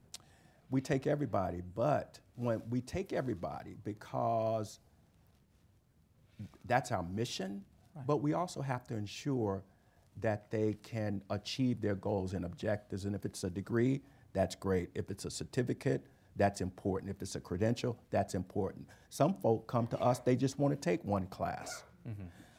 [0.69, 4.79] We take everybody, but when we take everybody because
[6.65, 7.63] that's our mission,
[8.07, 9.63] but we also have to ensure
[10.21, 13.05] that they can achieve their goals and objectives.
[13.05, 14.01] And if it's a degree,
[14.33, 14.89] that's great.
[14.95, 17.11] If it's a certificate, that's important.
[17.11, 18.87] If it's a credential, that's important.
[19.09, 21.83] Some folk come to us, they just want to take one class.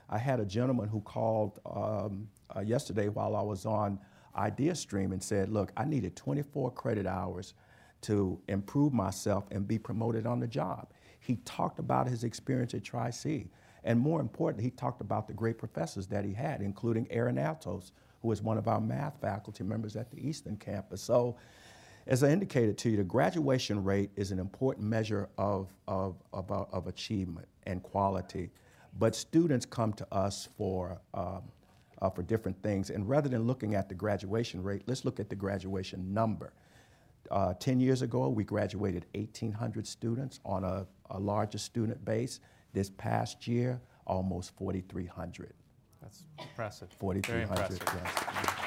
[0.08, 3.98] I had a gentleman who called um, uh, yesterday while I was on
[4.37, 7.54] IdeaStream and said, Look, I needed 24 credit hours
[8.02, 10.88] to improve myself and be promoted on the job.
[11.20, 13.48] He talked about his experience at Tri C.
[13.82, 17.92] And more importantly, he talked about the great professors that he had, including Aaron Altos,
[18.22, 21.02] who is one of our math faculty members at the Eastern campus.
[21.02, 21.37] So,
[22.07, 26.51] as I indicated to you, the graduation rate is an important measure of, of, of,
[26.51, 28.51] of achievement and quality.
[28.99, 31.43] But students come to us for, um,
[32.03, 32.90] uh, for different things.
[32.90, 36.53] And rather than looking at the graduation rate, let's look at the graduation number.
[37.31, 42.40] Uh, 10 years ago, we graduated 1,800 students on a, a larger student base.
[42.75, 45.55] This past year, almost 4,300.
[46.03, 46.88] That's impressive.
[47.01, 48.01] Very 4,300, impressive.
[48.05, 48.63] yes.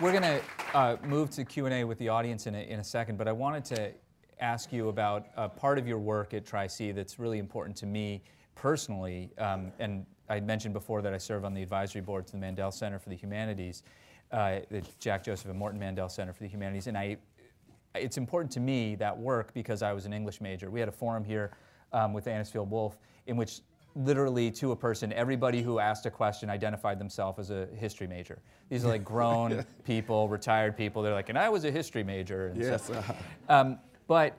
[0.00, 0.40] We're going to
[0.74, 3.64] uh, move to Q&A with the audience in a, in a second, but I wanted
[3.64, 3.92] to
[4.38, 8.22] ask you about a part of your work at Tri-C that's really important to me
[8.54, 9.32] personally.
[9.38, 12.70] Um, and I mentioned before that I serve on the advisory board to the Mandel
[12.70, 13.82] Center for the Humanities,
[14.30, 16.86] uh, the Jack Joseph and Morton Mandel Center for the Humanities.
[16.86, 17.16] And I,
[17.96, 20.70] it's important to me, that work, because I was an English major.
[20.70, 21.56] We had a forum here
[21.92, 23.62] um, with Anisfield Wolf in which
[23.98, 28.38] literally to a person, everybody who asked a question identified themselves as a history major.
[28.70, 31.02] These are like grown people, retired people.
[31.02, 32.48] They're like, and I was a history major.
[32.48, 33.12] And Yes, so, uh-huh.
[33.48, 34.38] um, but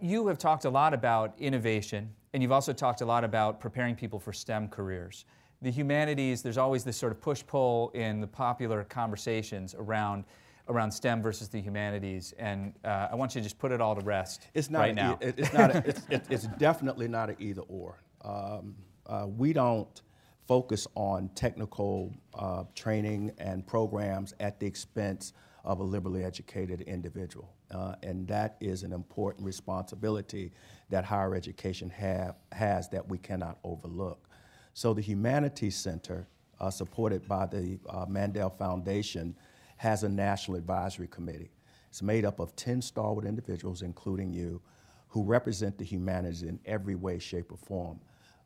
[0.00, 3.94] you have talked a lot about innovation, and you've also talked a lot about preparing
[3.96, 5.24] people for STEM careers.
[5.62, 10.24] The humanities, there's always this sort of push pull in the popular conversations around,
[10.68, 13.94] around STEM versus the humanities, and uh, I want you to just put it all
[13.94, 15.18] to rest It's not right now.
[15.20, 15.74] it- it's not.
[15.74, 17.98] A, it's, it, it's definitely not an either or.
[18.24, 18.74] Um,
[19.06, 20.02] uh, we don't
[20.46, 25.32] focus on technical uh, training and programs at the expense
[25.64, 30.50] of a liberally educated individual, uh, and that is an important responsibility
[30.88, 34.28] that higher education have, has that we cannot overlook.
[34.72, 36.26] So the Humanities Center,
[36.58, 39.36] uh, supported by the uh, Mandel Foundation,
[39.76, 41.50] has a national advisory committee.
[41.88, 44.60] It's made up of 10 stalwart individuals, including you,
[45.08, 48.00] who represent the humanities in every way, shape, or form.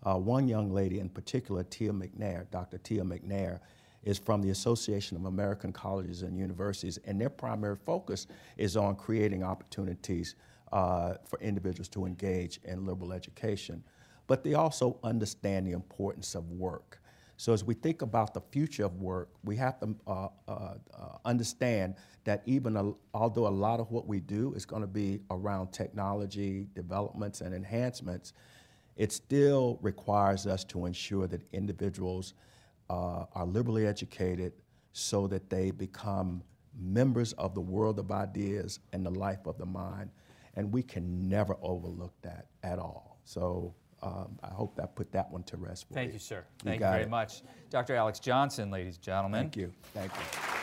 [0.05, 2.79] Uh, one young lady in particular, Tia McNair, Dr.
[2.79, 3.61] Tia McNair,
[4.05, 8.27] is from the Association of American Colleges and Universities, and their primary focus
[8.59, 10.35] is on creating opportunities
[10.73, 13.83] uh, for individuals to engage in liberal education.
[14.27, 17.01] But they also understand the importance of work.
[17.37, 20.75] So as we think about the future of work, we have to uh, uh,
[21.25, 25.21] understand that even a, although a lot of what we do is going to be
[25.31, 28.35] around technology developments and enhancements,
[28.97, 32.35] it still requires us to ensure that individuals
[32.91, 34.53] uh, are liberally educated
[34.93, 36.43] so that they become
[36.79, 40.11] members of the world of ideas and the life of the mind.
[40.55, 43.19] And we can never overlook that at all.
[43.25, 46.15] So um, I hope that put that one to rest Thank you.
[46.15, 46.45] you, sir.
[46.63, 47.11] You Thank you very it.
[47.11, 47.43] much.
[47.71, 47.95] Dr.
[47.97, 49.41] Alex Johnson, ladies and gentlemen.
[49.41, 49.73] Thank you.
[49.95, 50.54] Thank you.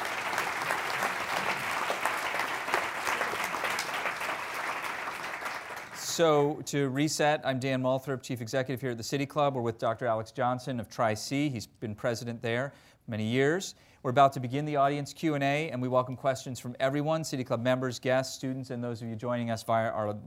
[6.12, 9.56] So, to reset, I'm Dan Moulthrop, Chief Executive here at the City Club.
[9.56, 10.08] We're with Dr.
[10.08, 11.48] Alex Johnson of Tri-C.
[11.48, 12.74] He's been president there
[13.08, 13.76] many years.
[14.04, 17.62] We're about to begin the audience Q&A, and we welcome questions from everyone, City Club
[17.62, 20.18] members, guests, students, and those of you joining us via our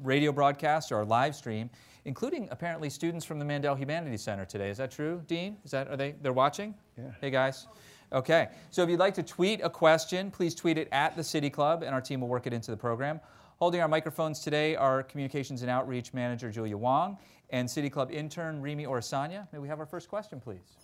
[0.00, 1.70] radio broadcast or our live stream,
[2.04, 4.68] including apparently students from the Mandel Humanities Center today.
[4.68, 5.56] Is that true, Dean?
[5.64, 6.74] Is that, are they, they're watching?
[6.98, 7.12] Yeah.
[7.18, 7.66] Hey, guys.
[8.12, 11.48] Okay, so if you'd like to tweet a question, please tweet it at the City
[11.48, 13.20] Club, and our team will work it into the program.
[13.60, 17.18] Holding our microphones today are Communications and Outreach Manager Julia Wong
[17.50, 19.46] and City Club intern Remy Orsanya.
[19.52, 20.78] May we have our first question, please?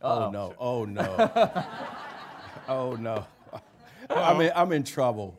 [0.00, 0.54] Oh no!
[0.58, 1.30] Oh no!
[2.68, 3.26] oh no!
[4.08, 5.38] I'm in, I'm in trouble.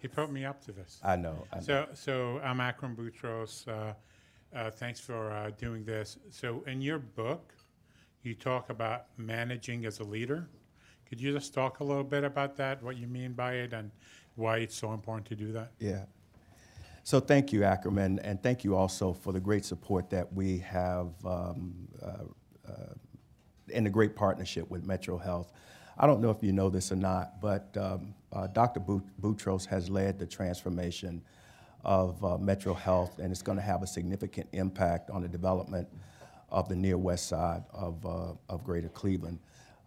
[0.00, 0.98] He put me up to this.
[1.04, 1.46] I know.
[1.52, 1.62] I know.
[1.62, 3.68] So, so I'm Akram Boutros.
[3.68, 3.94] Uh,
[4.56, 6.18] uh, thanks for uh, doing this.
[6.30, 7.54] So, in your book,
[8.24, 10.48] you talk about managing as a leader.
[11.08, 13.92] Could you just talk a little bit about that, what you mean by it, and
[14.38, 15.72] why it's so important to do that?
[15.78, 16.04] Yeah.
[17.02, 21.08] So thank you, Ackerman, and thank you also for the great support that we have
[21.24, 22.08] um, uh,
[22.68, 22.72] uh,
[23.72, 25.52] and the great partnership with Metro Health.
[25.98, 28.80] I don't know if you know this or not, but um, uh, Dr.
[28.80, 31.22] Bout- Boutros has led the transformation
[31.82, 35.88] of uh, Metro Health, and it's going to have a significant impact on the development
[36.50, 39.38] of the near west side of, uh, of Greater Cleveland.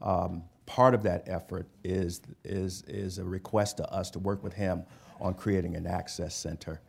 [0.01, 4.53] Um, part of that effort is, is, is a request to us to work with
[4.53, 4.83] him
[5.19, 6.81] on creating an access center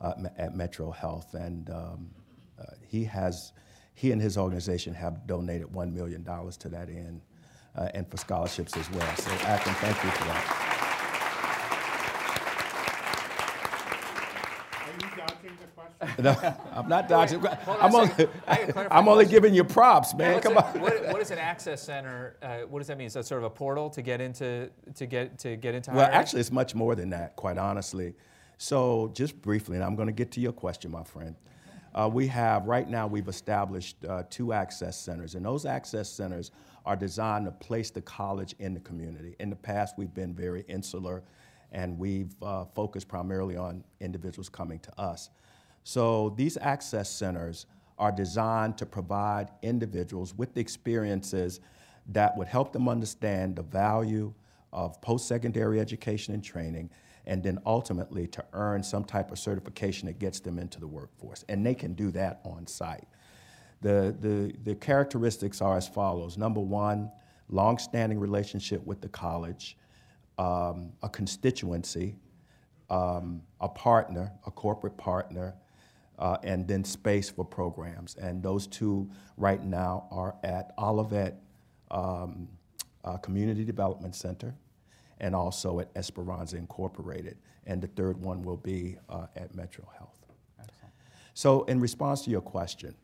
[0.00, 1.34] uh, at Metro Health.
[1.34, 2.10] And um,
[2.58, 3.52] uh, he has,
[3.94, 7.22] he and his organization have donated $1 million to that end
[7.76, 9.16] uh, and for scholarships as well.
[9.16, 10.66] So, Akram, thank you for that.
[14.86, 16.09] Are you dodging the question?
[16.24, 17.44] No, I'm not dodging.
[17.44, 18.08] on a I'm only.
[18.08, 18.26] Gotta
[18.72, 20.34] clarify I'm only giving you props, man.
[20.34, 20.80] What's Come it- on.
[20.80, 22.36] what, what is an access center?
[22.42, 23.06] Uh, what does that mean?
[23.06, 26.06] Is that sort of a portal to get into to get to get into Well,
[26.06, 26.12] ed?
[26.12, 28.14] actually, it's much more than that, quite honestly.
[28.58, 31.34] So, just briefly, and I'm going to get to your question, my friend.
[31.94, 36.50] Uh, we have, right now, we've established uh, two access centers, and those access centers
[36.86, 39.34] are designed to place the college in the community.
[39.40, 41.22] In the past, we've been very insular,
[41.72, 45.30] and we've uh, focused primarily on individuals coming to us.
[45.84, 47.66] So, these access centers
[47.98, 51.60] are designed to provide individuals with the experiences
[52.08, 54.32] that would help them understand the value
[54.72, 56.90] of post secondary education and training,
[57.26, 61.44] and then ultimately to earn some type of certification that gets them into the workforce.
[61.48, 63.06] And they can do that on site.
[63.82, 67.10] The, the, the characteristics are as follows number one,
[67.48, 69.76] long standing relationship with the college,
[70.38, 72.16] um, a constituency,
[72.88, 75.54] um, a partner, a corporate partner,
[76.20, 78.14] uh, and then space for programs.
[78.16, 81.40] And those two right now are at Olivet
[81.90, 82.48] um,
[83.04, 84.54] uh, Community Development Center
[85.18, 87.36] and also at Esperanza Incorporated.
[87.66, 90.20] And the third one will be uh, at Metro Health.
[91.34, 92.94] So, in response to your question,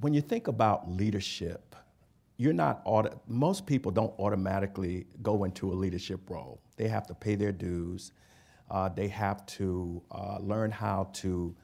[0.00, 1.74] when you think about leadership,
[2.36, 6.60] you're not auto, most people don't automatically go into a leadership role.
[6.76, 8.12] They have to pay their dues.
[8.72, 11.54] Uh, they have to uh, learn how to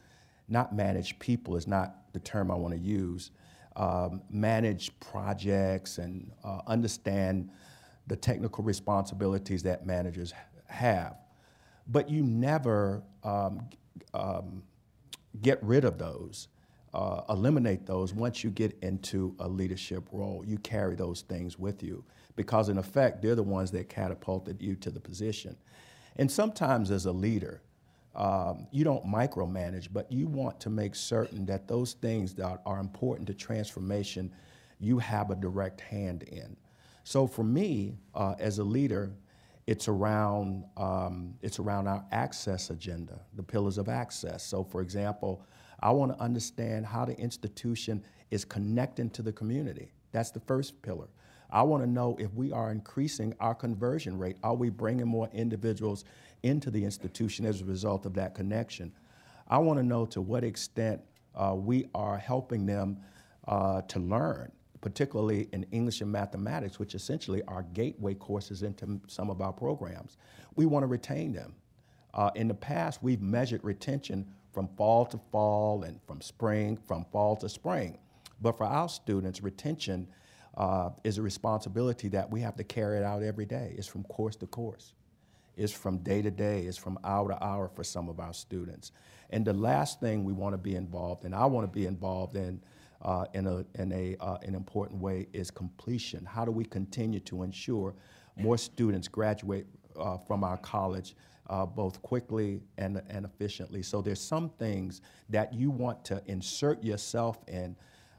[0.46, 3.30] not manage people is not the term I want to use.
[3.76, 7.48] Um, manage projects and uh, understand
[8.08, 10.34] the technical responsibilities that managers
[10.66, 11.16] have.
[11.86, 13.68] But you never um,
[14.12, 14.62] um,
[15.40, 16.48] get rid of those,
[16.92, 20.44] uh, eliminate those once you get into a leadership role.
[20.46, 22.04] You carry those things with you
[22.36, 25.56] because, in effect, they're the ones that catapulted you to the position.
[26.16, 27.62] And sometimes, as a leader,
[28.14, 32.80] um, you don't micromanage, but you want to make certain that those things that are
[32.80, 34.32] important to transformation,
[34.80, 36.56] you have a direct hand in.
[37.04, 39.12] So for me, uh, as a leader,
[39.68, 44.42] it's around um, it's around our access agenda, the pillars of access.
[44.42, 45.42] So, for example,
[45.80, 49.92] I want to understand how the institution is connecting to the community.
[50.10, 51.08] That's the first pillar.
[51.50, 54.36] I want to know if we are increasing our conversion rate.
[54.42, 56.04] Are we bringing more individuals
[56.42, 58.92] into the institution as a result of that connection?
[59.48, 61.00] I want to know to what extent
[61.34, 62.98] uh, we are helping them
[63.46, 69.30] uh, to learn particularly in English and mathematics, which essentially are gateway courses into some
[69.30, 70.16] of our programs.
[70.56, 71.54] We want to retain them.
[72.14, 77.04] Uh, in the past, we've measured retention from fall to fall and from spring, from
[77.12, 77.98] fall to spring.
[78.40, 80.08] But for our students, retention
[80.58, 83.74] uh, is a responsibility that we have to carry it out every day.
[83.78, 84.92] It's from course to course.
[85.56, 86.62] It's from day to day.
[86.62, 88.92] It's from hour to hour for some of our students.
[89.30, 92.36] And the last thing we want to be involved in, I want to be involved
[92.36, 92.60] in
[93.02, 96.24] uh, in, a, in a, uh, an important way is completion.
[96.24, 97.94] How do we continue to ensure
[98.36, 101.14] more students graduate uh, from our college
[101.48, 103.82] uh, both quickly and, and efficiently?
[103.82, 107.76] So there's some things that you want to insert yourself in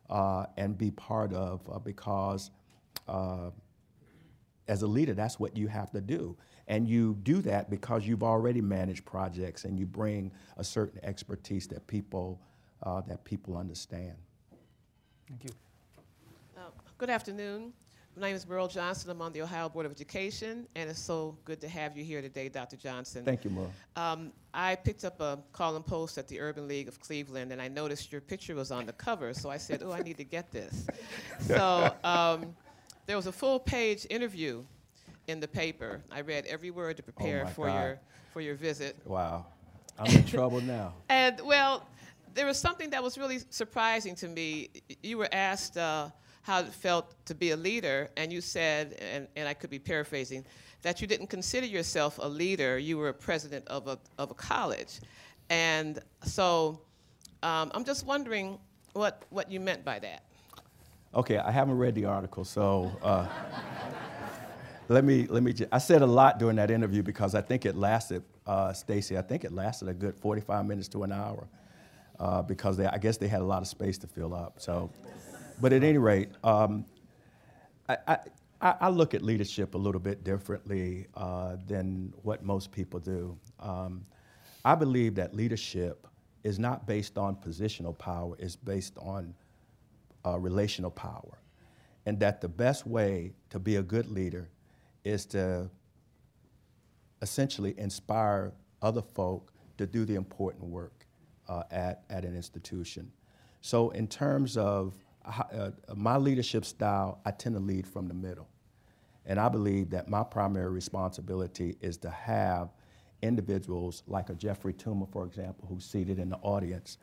[0.10, 2.52] uh, and be part of uh, because
[4.68, 6.38] as a leader, that's what you have to do.
[6.68, 11.66] And you do that because you've already managed projects and you bring a certain expertise
[11.68, 12.40] that people,
[12.84, 14.14] that people understand.
[15.28, 15.50] Thank you.
[16.56, 17.74] Uh, good afternoon.
[18.16, 19.12] My name is Merle Johnson.
[19.12, 22.22] I'm on the Ohio Board of Education, and it's so good to have you here
[22.22, 22.76] today, Dr.
[22.76, 23.24] Johnson.
[23.24, 23.72] Thank you, Merle.
[23.96, 27.68] Um, I picked up a column post at the Urban League of Cleveland, and I
[27.68, 30.52] noticed your picture was on the cover, so I said, oh, I need to get
[30.52, 30.88] this.
[31.42, 32.56] so um,
[33.06, 34.64] there was a full-page interview
[35.28, 36.02] in the paper.
[36.12, 37.82] I read every word to prepare oh for God.
[37.82, 38.00] your
[38.34, 38.98] for your visit.
[39.06, 39.46] Wow.
[40.00, 40.94] I'm in trouble now.
[41.10, 41.88] And well,
[42.34, 44.70] there was something that was really surprising to me.
[45.04, 46.10] You were asked uh,
[46.50, 49.78] how it felt to be a leader, and you said, and, and I could be
[49.78, 50.44] paraphrasing,
[50.82, 52.80] that you didn't consider yourself a leader.
[52.80, 55.00] You were a president of a, of a college.
[55.52, 56.82] And so
[57.44, 58.58] um, I'm just wondering
[58.94, 60.24] what, what you meant by that.
[61.14, 63.28] Okay, I haven't read the article, so uh,
[64.88, 65.54] let me let me.
[65.72, 69.18] I said a lot during that interview because I think it lasted, uh, Stacy.
[69.18, 71.48] I think it lasted a good 45 minutes to an hour
[72.20, 74.56] uh, because they, I guess they had a lot of space to fill up.
[74.58, 74.92] So,
[75.60, 76.86] but at any rate, um,
[77.88, 78.20] I,
[78.62, 83.38] I, I, look at leadership a little bit differently uh, than what most people do.
[83.60, 84.06] Um,
[84.64, 86.08] I believe that leadership
[86.44, 89.34] is not based on positional power; it's based on
[90.26, 91.40] uh, relational power,
[92.06, 94.50] and that the best way to be a good leader
[95.04, 95.70] is to
[97.22, 101.06] essentially inspire other folk to do the important work
[101.48, 103.12] uh, at, at an institution.
[103.62, 104.94] So, in terms of
[105.26, 108.48] uh, my leadership style, I tend to lead from the middle.
[109.26, 112.70] And I believe that my primary responsibility is to have
[113.22, 116.98] individuals like a Jeffrey Toomer, for example, who's seated in the audience,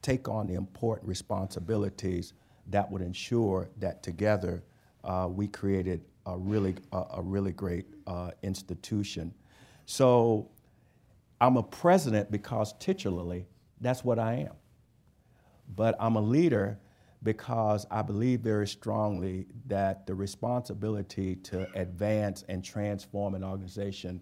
[0.00, 2.32] take on the important responsibilities
[2.68, 4.62] that would ensure that together
[5.04, 9.32] uh, we created a really, uh, a really great uh, institution.
[9.84, 10.50] So
[11.40, 13.44] I'm a president because titularly
[13.80, 14.54] that's what I am.
[15.74, 16.78] But I'm a leader
[17.26, 24.20] because I believe very strongly that the responsibility to advance and transform an organization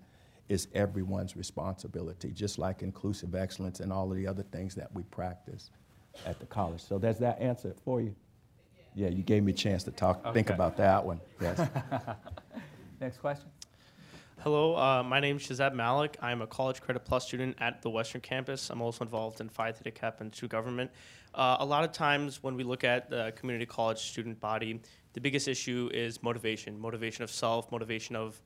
[0.48, 5.02] is everyone's responsibility, just like inclusive excellence and all of the other things that we
[5.02, 5.70] practice
[6.24, 6.80] at the college.
[6.80, 8.16] So does that answer it for you?
[8.94, 10.32] Yeah, you gave me a chance to talk, okay.
[10.32, 11.20] think about that one.
[11.42, 11.68] Yes.
[13.02, 13.50] Next question.
[14.40, 16.18] Hello, uh, my name is Shazab Malik.
[16.20, 18.68] I'm a College Credit Plus student at the Western Campus.
[18.68, 20.90] I'm also involved in Phi Theta Kappa and student government.
[21.34, 24.80] Uh, a lot of times when we look at the community college student body,
[25.14, 28.40] the biggest issue is motivation, motivation of self, motivation of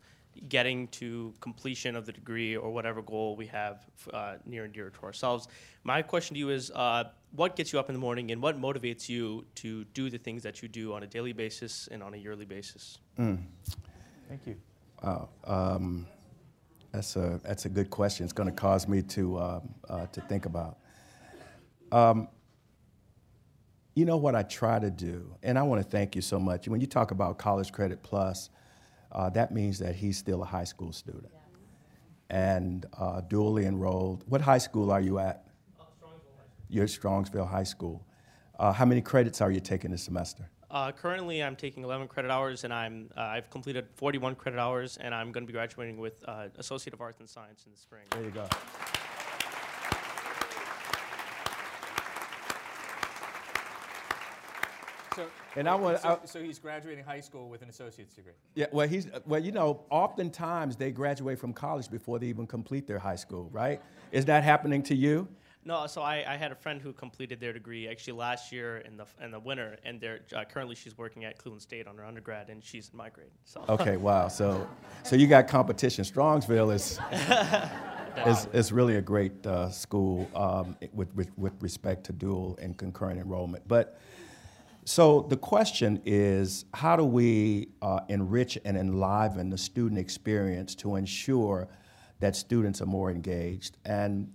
[0.49, 4.91] getting to completion of the degree or whatever goal we have uh, near and dear
[4.91, 5.49] to ourselves.
[5.83, 8.61] My question to you is, uh, what gets you up in the morning and what
[8.61, 12.15] motivates you to do the things that you do on a daily basis and on
[12.15, 12.99] a yearly basis?
[13.19, 13.39] Mm.
[14.29, 14.57] Thank you.
[15.03, 16.07] Oh, um,
[16.93, 18.25] that's a that's a good question.
[18.25, 20.79] It's going to cause me to um, uh, to think about.
[21.93, 22.29] Um,
[23.95, 26.69] you know what I try to do, and I want to thank you so much.
[26.69, 28.51] When you talk about College Credit Plus,
[29.13, 31.33] uh, that means that he's still a high school student.
[32.31, 34.23] And uh, dually enrolled.
[34.29, 35.47] What high school are you at?
[36.69, 38.07] You're at Strongsville High School.
[38.59, 40.51] Uh, how many credits are you taking this semester?
[40.71, 44.99] Uh, currently, I'm taking 11 credit hours, and I'm uh, I've completed 41 credit hours,
[44.99, 47.79] and I'm going to be graduating with uh, Associate of Arts and Science in the
[47.79, 48.03] spring.
[48.11, 48.47] There you go.
[55.17, 58.35] So, And I wanna- so, so he's graduating high school with an associate's degree.
[58.55, 59.41] Yeah, well, he's well.
[59.43, 63.81] You know, oftentimes they graduate from college before they even complete their high school, right?
[64.13, 65.27] Is that happening to you?
[65.65, 68.97] No, so I, I had a friend who completed their degree actually last year in
[68.97, 72.05] the in the winter, and they're, uh, currently she's working at Cleveland State on her
[72.05, 73.31] undergrad, and she's in my grade.
[73.45, 74.29] So Okay, wow.
[74.29, 74.69] So,
[75.03, 76.05] so you got competition.
[76.05, 76.99] Strongsville is
[78.27, 82.77] is, is really a great uh, school um, with, with with respect to dual and
[82.77, 83.67] concurrent enrollment.
[83.69, 83.99] But
[84.85, 90.97] so the question is, how do we uh, enrich and enliven the student experience to
[90.97, 91.69] ensure
[92.21, 93.77] that students are more engaged?
[93.85, 94.33] And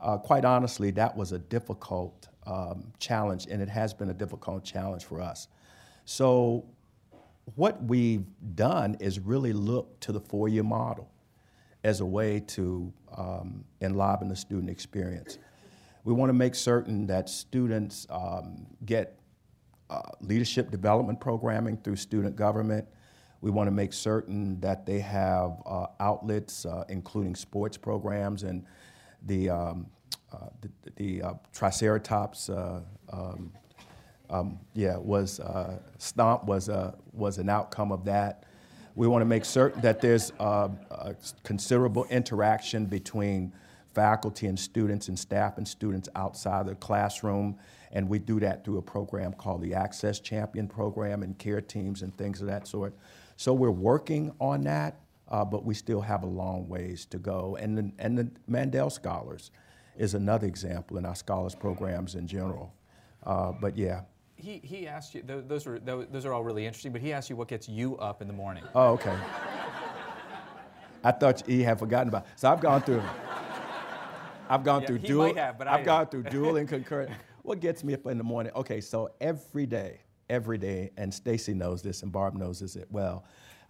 [0.00, 4.64] uh, quite honestly, that was a difficult um, challenge, and it has been a difficult
[4.64, 5.48] challenge for us.
[6.04, 6.66] So,
[7.56, 8.24] what we've
[8.54, 11.10] done is really look to the four year model
[11.84, 15.38] as a way to um, enliven the student experience.
[16.04, 19.18] We want to make certain that students um, get
[19.90, 22.86] uh, leadership development programming through student government.
[23.42, 28.64] We want to make certain that they have uh, outlets, uh, including sports programs and
[29.26, 29.86] the, um,
[30.32, 32.48] uh, the, the uh, Triceratops.
[32.48, 32.80] Uh,
[33.12, 33.52] um,
[34.30, 38.44] um, yeah, was uh, Stomp was a was an outcome of that.
[38.94, 40.68] We want to make certain that there's uh,
[41.42, 43.52] considerable interaction between
[43.94, 47.56] faculty and students and staff and students outside the classroom,
[47.92, 52.02] and we do that through a program called the Access Champion Program and care teams
[52.02, 52.94] and things of that sort.
[53.36, 57.56] So we're working on that, uh, but we still have a long ways to go.
[57.60, 59.50] And the, and the Mandel Scholars
[59.96, 62.74] is another example in our scholars programs in general.
[63.24, 64.02] Uh, but yeah,
[64.36, 67.36] He, he asked you, those, were, those are all really interesting, but he asked you
[67.36, 68.64] what gets you up in the morning.
[68.74, 69.16] Oh, okay.
[71.02, 72.26] I thought he had forgotten about.
[72.36, 73.02] So I've gone through.
[74.48, 75.34] I've gone Yeah, through dual.
[75.34, 77.10] have, I've gone through dual and concurrent.
[77.42, 78.52] What gets me up in the morning?
[78.56, 80.00] Okay, so every day,
[80.30, 83.24] every day, and Stacy knows this, and Barb knows this as well.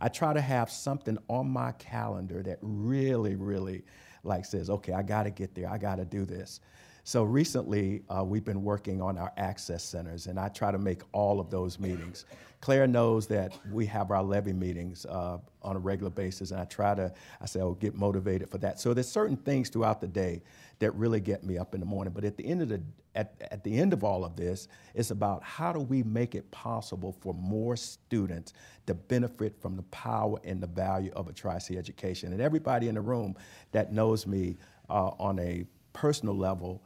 [0.05, 3.85] I try to have something on my calendar that really, really,
[4.23, 5.71] like says, okay, I got to get there.
[5.71, 6.61] I got to do this.
[7.07, 11.03] So recently, uh, we've been working on our access centers, and I try to make
[11.13, 12.25] all of those meetings.
[12.63, 16.65] Claire knows that we have our levy meetings uh, on a regular basis, and I
[16.65, 18.81] try to, I say, oh, get motivated for that.
[18.81, 20.43] So there's certain things throughout the day
[20.79, 22.15] that really get me up in the morning.
[22.15, 22.81] But at the end of the,
[23.15, 26.51] at, at the end of all of this, it's about how do we make it
[26.53, 28.55] possible for more students
[28.87, 32.33] to benefit from the power and the value of a Tri-C education.
[32.33, 33.37] And everybody in the room
[33.73, 34.57] that knows me
[34.89, 36.83] uh, on a personal level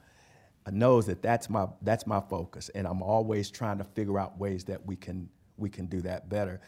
[0.70, 4.64] knows that that's my that's my focus, and I'm always trying to figure out ways
[4.64, 6.60] that we can we can do that better.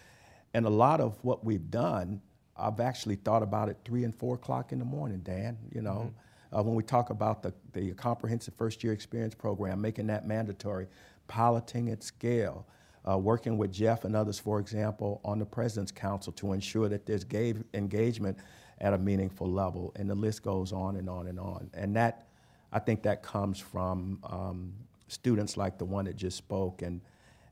[0.55, 2.21] And a lot of what we've done,
[2.57, 5.59] I've actually thought about it three and four o'clock in the morning, Dan.
[5.73, 6.13] You know,
[6.57, 10.87] uh, when we talk about the the comprehensive first year experience program, making that mandatory,
[11.29, 12.67] piloting at scale.
[13.09, 17.07] Uh, working with Jeff and others, for example, on the President's Council to ensure that
[17.07, 18.37] there's ga- engagement
[18.79, 21.71] at a meaningful level, and the list goes on and on and on.
[21.73, 22.30] And that
[22.73, 24.73] I think that comes from um,
[25.09, 27.01] students like the one that just spoke and,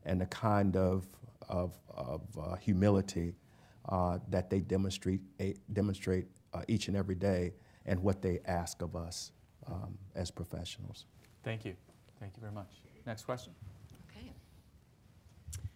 [0.04, 1.06] and the kind of,
[1.48, 3.34] of, of uh, humility
[3.88, 7.54] uh, that they demonstrate, a, demonstrate uh, each and every day
[7.86, 9.32] and what they ask of us
[9.66, 11.06] um, as professionals.
[11.42, 11.74] Thank you.
[12.20, 12.68] Thank you very much.
[13.06, 13.52] Next question.
[14.10, 14.30] Okay.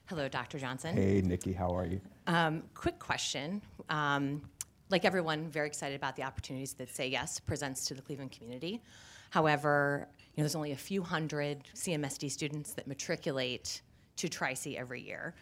[0.07, 0.59] Hello, Dr.
[0.59, 0.95] Johnson.
[0.95, 2.01] Hey, Nikki, how are you?
[2.26, 3.62] Um, quick question.
[3.88, 4.43] Um,
[4.90, 8.82] like everyone, very excited about the opportunities that Say Yes presents to the Cleveland community.
[9.33, 13.80] However, you know, there's only a few hundred CMSD students that matriculate
[14.16, 15.35] to Tri-C every year.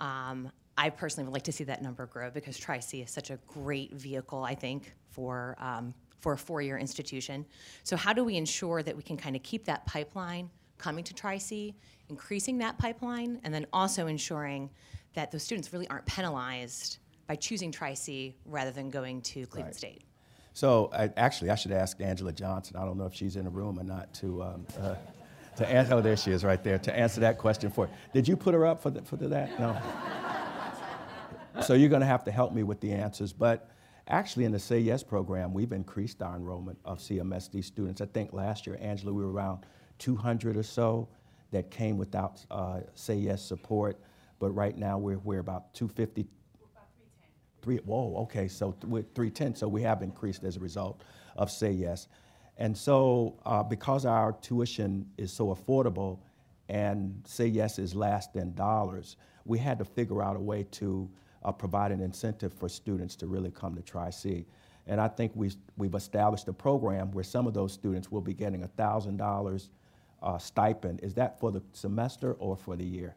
[0.00, 3.38] Um, I personally would like to see that number grow because Tri-C is such a
[3.46, 7.46] great vehicle, I think, for um, for a four-year institution.
[7.84, 11.14] So how do we ensure that we can kind of keep that pipeline coming to
[11.14, 11.74] Tri-C,
[12.10, 14.68] increasing that pipeline, and then also ensuring
[15.14, 19.74] that those students really aren't penalized by choosing Tri-C rather than going to Cleveland Right.
[19.74, 20.04] State?
[20.58, 22.74] So I, actually, I should ask Angela Johnson.
[22.74, 24.96] I don't know if she's in the room or not to um, uh,
[25.56, 25.94] to answer.
[25.94, 27.86] Oh, there she is, right there, to answer that question for.
[27.86, 27.92] You.
[28.12, 29.60] Did you put her up for the, for the, that?
[29.60, 29.80] No.
[31.62, 33.32] so you're going to have to help me with the answers.
[33.32, 33.70] But
[34.08, 38.00] actually, in the Say Yes program, we've increased our enrollment of CMSD students.
[38.00, 39.60] I think last year, Angela, we were around
[40.00, 41.06] 200 or so
[41.52, 44.00] that came without uh, Say Yes support.
[44.40, 46.26] But right now, we're, we're about 250.
[47.62, 51.02] Three, whoa, okay, so th- we're 310, so we have increased as a result
[51.36, 52.08] of Say Yes.
[52.56, 56.18] And so, uh, because our tuition is so affordable
[56.68, 61.08] and Say Yes is less than dollars, we had to figure out a way to
[61.44, 64.44] uh, provide an incentive for students to really come to Tri-C.
[64.86, 68.34] And I think we've, we've established a program where some of those students will be
[68.34, 69.68] getting a $1,000
[70.22, 71.00] uh, stipend.
[71.02, 73.14] Is that for the semester or for the year?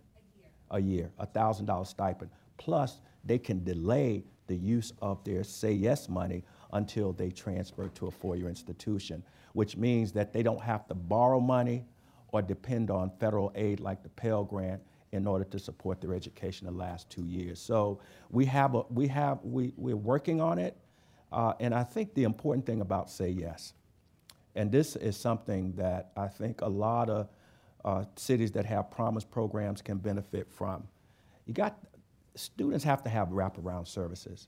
[0.72, 1.12] A year.
[1.18, 2.30] A $1,000 stipend.
[2.58, 8.08] Plus, they can delay the use of their Say Yes money until they transfer to
[8.08, 9.24] a four-year institution,
[9.54, 11.86] which means that they don't have to borrow money
[12.32, 14.82] or depend on federal aid like the Pell Grant
[15.12, 17.60] in order to support their education the last two years.
[17.60, 20.78] So we have a, we have we we're working on it,
[21.32, 23.74] uh, and I think the important thing about Say Yes,
[24.56, 27.28] and this is something that I think a lot of
[27.84, 30.88] uh, cities that have promise programs can benefit from.
[31.46, 31.78] You got
[32.36, 34.48] students have to have wraparound services.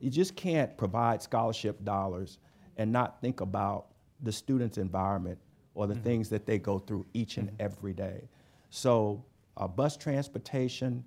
[0.00, 2.38] You just can't provide scholarship dollars
[2.76, 3.86] and not think about
[4.22, 5.38] the student's environment
[5.74, 6.02] or the mm-hmm.
[6.02, 7.62] things that they go through each and mm-hmm.
[7.62, 8.28] every day.
[8.70, 9.24] So,
[9.56, 11.04] uh, bus transportation,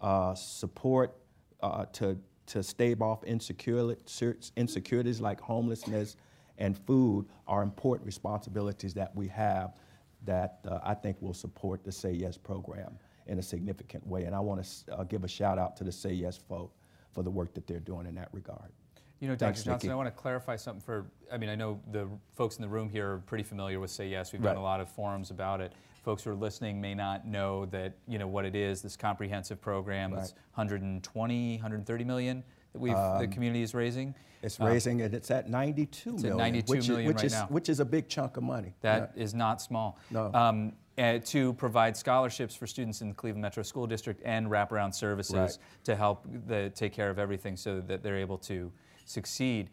[0.00, 1.16] uh, support
[1.62, 6.16] uh, to, to stave off insecurities like homelessness
[6.58, 9.76] and food are important responsibilities that we have
[10.24, 14.24] that uh, I think will support the Say Yes program in a significant way.
[14.24, 16.72] And I want to uh, give a shout out to the Say Yes folk
[17.12, 18.72] for the work that they're doing in that regard.
[19.20, 19.46] You know, Dr.
[19.46, 19.92] Thanks, Johnson, Nikki.
[19.92, 22.90] I want to clarify something for, I mean, I know the folks in the room
[22.90, 24.32] here are pretty familiar with Say Yes.
[24.32, 24.50] We've right.
[24.50, 25.72] done a lot of forums about it.
[26.04, 29.60] Folks who are listening may not know that, you know, what it is, this comprehensive
[29.60, 30.20] program right.
[30.20, 32.44] that's 120, 130 million
[32.76, 34.14] that we've, um, the community is raising.
[34.42, 37.16] It's um, raising, and it's at 92 it's million, at 92 which, million is, which
[37.16, 37.46] right is, now.
[37.48, 38.74] Which is a big chunk of money.
[38.82, 39.22] That yeah.
[39.22, 39.98] is not small.
[40.10, 40.30] No.
[40.34, 44.94] Um, uh, to provide scholarships for students in the Cleveland Metro School District and wraparound
[44.94, 45.58] services right.
[45.84, 48.72] to help the, take care of everything so that they're able to
[49.04, 49.68] succeed.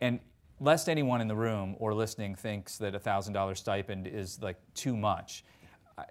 [0.00, 0.20] And
[0.60, 4.96] lest anyone in the room or listening thinks that a $1,000 stipend is like too
[4.96, 5.44] much.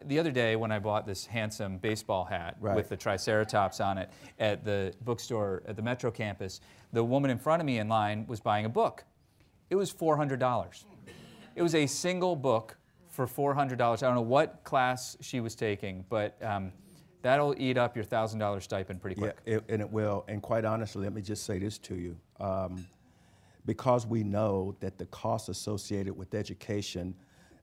[0.06, 2.76] The other day, when I bought this handsome baseball hat right.
[2.76, 4.10] with the Triceratops on it
[4.40, 6.62] at the bookstore at the Metro campus,
[6.94, 9.04] the woman in front of me in line was buying a book.
[9.70, 10.86] It was $400.
[11.56, 12.78] It was a single book
[13.10, 13.74] for $400.
[13.74, 16.72] I don't know what class she was taking, but um,
[17.22, 19.38] that'll eat up your $1,000 stipend pretty quick.
[19.46, 20.24] Yeah, it, and it will.
[20.30, 22.18] And quite honestly, let me just say this to you.
[22.40, 22.88] Um,
[23.66, 27.16] because we know that the costs associated with education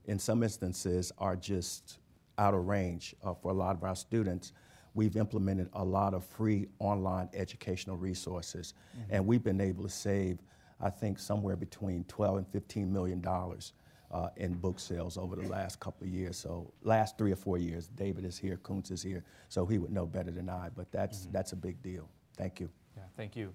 [0.06, 1.98] in some instances are just
[2.38, 4.52] out of range uh, for a lot of our students,
[4.94, 8.74] we've implemented a lot of free online educational resources.
[8.92, 9.14] Mm-hmm.
[9.14, 10.38] And we've been able to save,
[10.80, 13.72] I think, somewhere between 12 and 15 million dollars
[14.10, 16.36] uh, in book sales over the last couple of years.
[16.36, 19.92] So last three or four years, David is here, Kuntz is here, so he would
[19.92, 20.68] know better than I.
[20.74, 21.32] But that's mm-hmm.
[21.32, 22.08] that's a big deal.
[22.36, 22.68] Thank you.
[22.96, 23.46] Yeah, thank you.
[23.46, 23.52] Do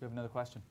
[0.00, 0.62] we have another question?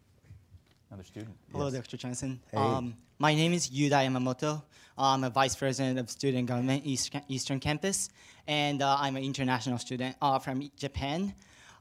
[0.90, 1.36] Another student.
[1.52, 1.74] Hello, yes.
[1.74, 1.98] Dr.
[1.98, 2.40] Johnson.
[2.52, 2.58] Hey.
[2.58, 4.62] Um, my name is Yuda Yamamoto.
[4.98, 8.10] I'm a vice president of student government East, Eastern Campus,
[8.48, 11.34] and uh, I'm an international student uh, from Japan.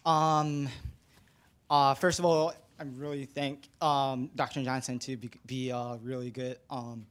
[0.06, 0.68] Um,
[1.70, 4.64] uh, first of all, I really thank um, Dr.
[4.64, 7.06] Johnson to be, be a really good um,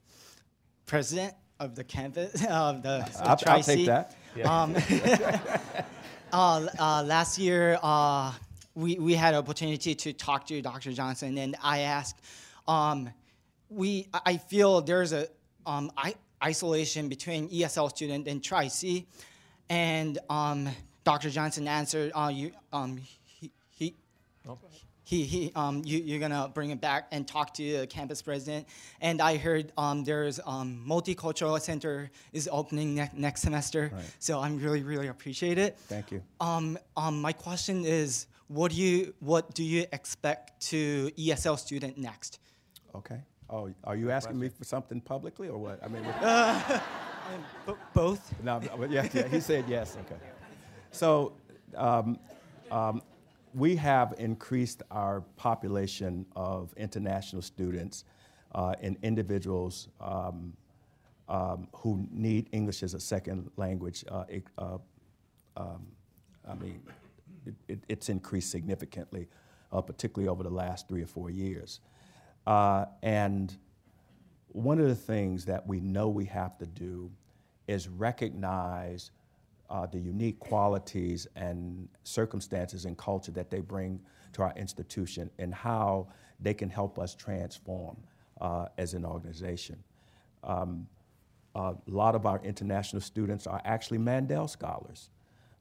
[0.86, 4.16] president of the campus of the I'll, I'll take that.
[4.36, 4.62] Yeah.
[4.62, 4.76] Um,
[6.32, 8.32] uh, uh, last year, uh,
[8.74, 10.92] we, we had an opportunity to talk to Dr.
[10.92, 12.20] Johnson, and I asked,
[12.66, 13.10] um,
[13.68, 15.28] we I feel there's a
[15.66, 19.06] um, I, isolation between ESL student and Tri-C,
[19.68, 20.68] and um,
[21.04, 21.30] Dr.
[21.30, 23.94] Johnson answered, uh, you, um, he, he,
[24.48, 24.58] oh
[25.04, 28.66] he, he um, you, you're gonna bring it back and talk to the campus president.
[29.00, 33.90] And I heard um, there's um, multicultural center is opening ne- next semester.
[33.92, 34.04] Right.
[34.18, 35.78] So I'm really really appreciate it.
[35.88, 36.22] Thank you.
[36.40, 41.98] Um, um, my question is, what do you what do you expect to ESL student
[41.98, 42.38] next?
[42.94, 43.20] Okay.
[43.50, 45.78] Oh, are you asking me for something publicly or what?
[45.84, 46.80] I mean, uh,
[47.66, 48.34] b- both.
[48.42, 49.96] No, yeah, yeah, he said yes.
[50.06, 50.20] Okay.
[50.90, 51.32] So.
[51.76, 52.18] Um,
[52.70, 53.02] um,
[53.54, 58.04] we have increased our population of international students
[58.54, 60.52] uh, and individuals um,
[61.28, 64.04] um, who need English as a second language.
[64.08, 64.24] Uh,
[64.58, 64.78] uh,
[65.56, 65.86] um,
[66.48, 66.82] I mean,
[67.46, 69.28] it, it, it's increased significantly,
[69.72, 71.80] uh, particularly over the last three or four years.
[72.46, 73.56] Uh, and
[74.48, 77.10] one of the things that we know we have to do
[77.66, 79.10] is recognize
[79.70, 83.98] uh, the unique qualities and circumstances and culture that they bring
[84.32, 86.06] to our institution and how
[86.40, 87.96] they can help us transform
[88.40, 89.82] uh, as an organization.
[90.42, 90.86] Um,
[91.54, 95.10] a lot of our international students are actually Mandel scholars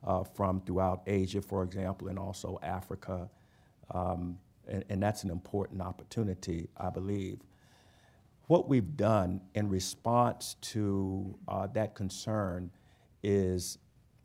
[0.03, 3.29] uh, from throughout Asia, for example, and also Africa.
[3.91, 4.37] um,
[4.67, 7.39] and, and that's an important opportunity, I believe.
[8.47, 12.71] What we've done in response to uh, that concern
[13.23, 13.77] is,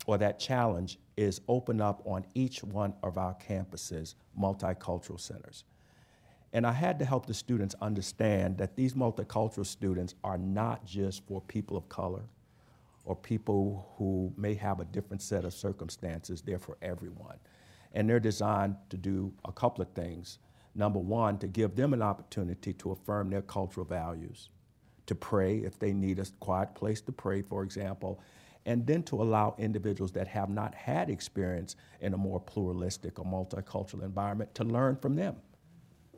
[0.06, 5.64] or that challenge, is open up on each one of our campuses multicultural centers.
[6.52, 11.26] And I had to help the students understand that these multicultural students are not just
[11.26, 12.22] for people of color
[13.08, 17.38] or people who may have a different set of circumstances, they're for everyone.
[17.94, 20.38] And they're designed to do a couple of things.
[20.74, 24.50] Number one, to give them an opportunity to affirm their cultural values,
[25.06, 28.20] to pray if they need a quiet place to pray, for example,
[28.66, 33.24] and then to allow individuals that have not had experience in a more pluralistic or
[33.24, 35.36] multicultural environment to learn from them.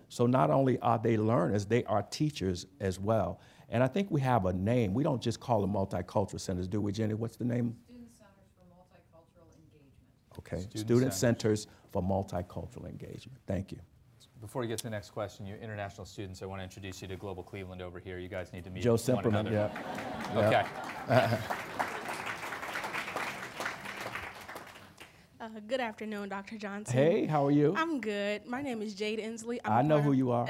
[0.09, 3.41] So not only are they learners, they are teachers as well.
[3.71, 4.95] And I think we have a name.
[4.95, 7.15] We don't just call them multicultural centers, do we, Jenny?
[7.15, 7.77] What's the name?
[7.87, 10.39] Student Centers for Multicultural Engagement.
[10.39, 11.63] Okay, Student Student Centers.
[11.63, 13.39] Centers for Multicultural Engagement.
[13.47, 13.79] Thank you.
[14.41, 17.09] Before we get to the next question, you international students, I want to introduce you
[17.09, 18.19] to Global Cleveland over here.
[18.19, 19.71] You guys need to meet Joe one Cimperman, yeah.
[21.09, 21.37] Okay.
[25.43, 26.59] Uh, good afternoon, Dr.
[26.59, 26.95] Johnson.
[26.95, 27.75] Hey, how are you?
[27.75, 28.47] I'm good.
[28.47, 29.59] My name is Jade Inslee.
[29.65, 30.47] I'm I a know who you are.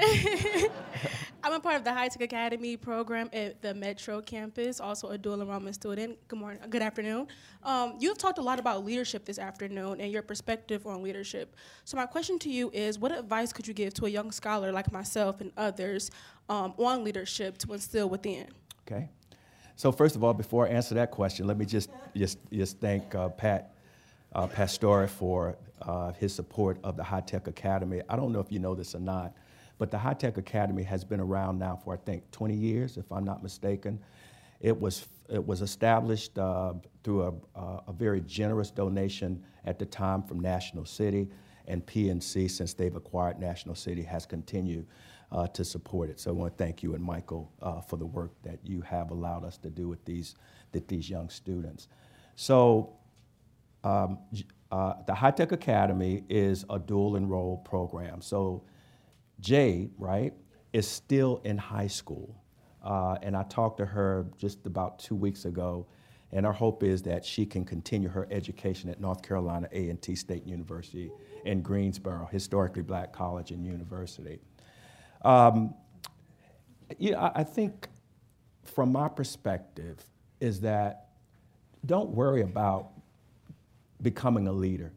[1.43, 5.17] I'm a part of the High Tech Academy program at the Metro campus, also a
[5.17, 6.19] dual enrollment student.
[6.27, 7.27] Good morning, good afternoon.
[7.63, 11.55] Um, you have talked a lot about leadership this afternoon and your perspective on leadership.
[11.83, 14.71] So my question to you is, what advice could you give to a young scholar
[14.71, 16.11] like myself and others
[16.47, 18.45] um, on leadership to instill within?
[18.85, 19.09] Okay.
[19.75, 23.15] So first of all, before I answer that question, let me just just just thank
[23.15, 23.73] uh, Pat
[24.33, 28.01] uh, Pastore for uh, his support of the High Tech Academy.
[28.07, 29.33] I don't know if you know this or not,
[29.81, 33.11] but the High Tech Academy has been around now for I think 20 years, if
[33.11, 33.99] I'm not mistaken.
[34.59, 36.73] It was it was established uh,
[37.03, 41.29] through a, a very generous donation at the time from National City,
[41.67, 44.85] and PNC, since they've acquired National City, has continued
[45.31, 46.19] uh, to support it.
[46.19, 49.09] So I want to thank you and Michael uh, for the work that you have
[49.09, 50.35] allowed us to do with these,
[50.73, 51.87] with these young students.
[52.35, 52.97] So
[53.83, 54.19] um,
[54.71, 58.21] uh, the High Tech Academy is a dual enrolled program.
[58.21, 58.63] So
[59.41, 60.33] Jade, right,
[60.71, 62.41] is still in high school.
[62.83, 65.85] Uh, and I talked to her just about two weeks ago,
[66.31, 70.45] and our hope is that she can continue her education at North Carolina A&T State
[70.45, 71.11] University
[71.45, 74.39] in Greensboro, historically black college and university.
[75.23, 75.73] Um,
[76.97, 77.87] you know, I, I think
[78.63, 79.97] from my perspective
[80.39, 81.09] is that
[81.85, 82.91] don't worry about
[84.01, 84.91] becoming a leader.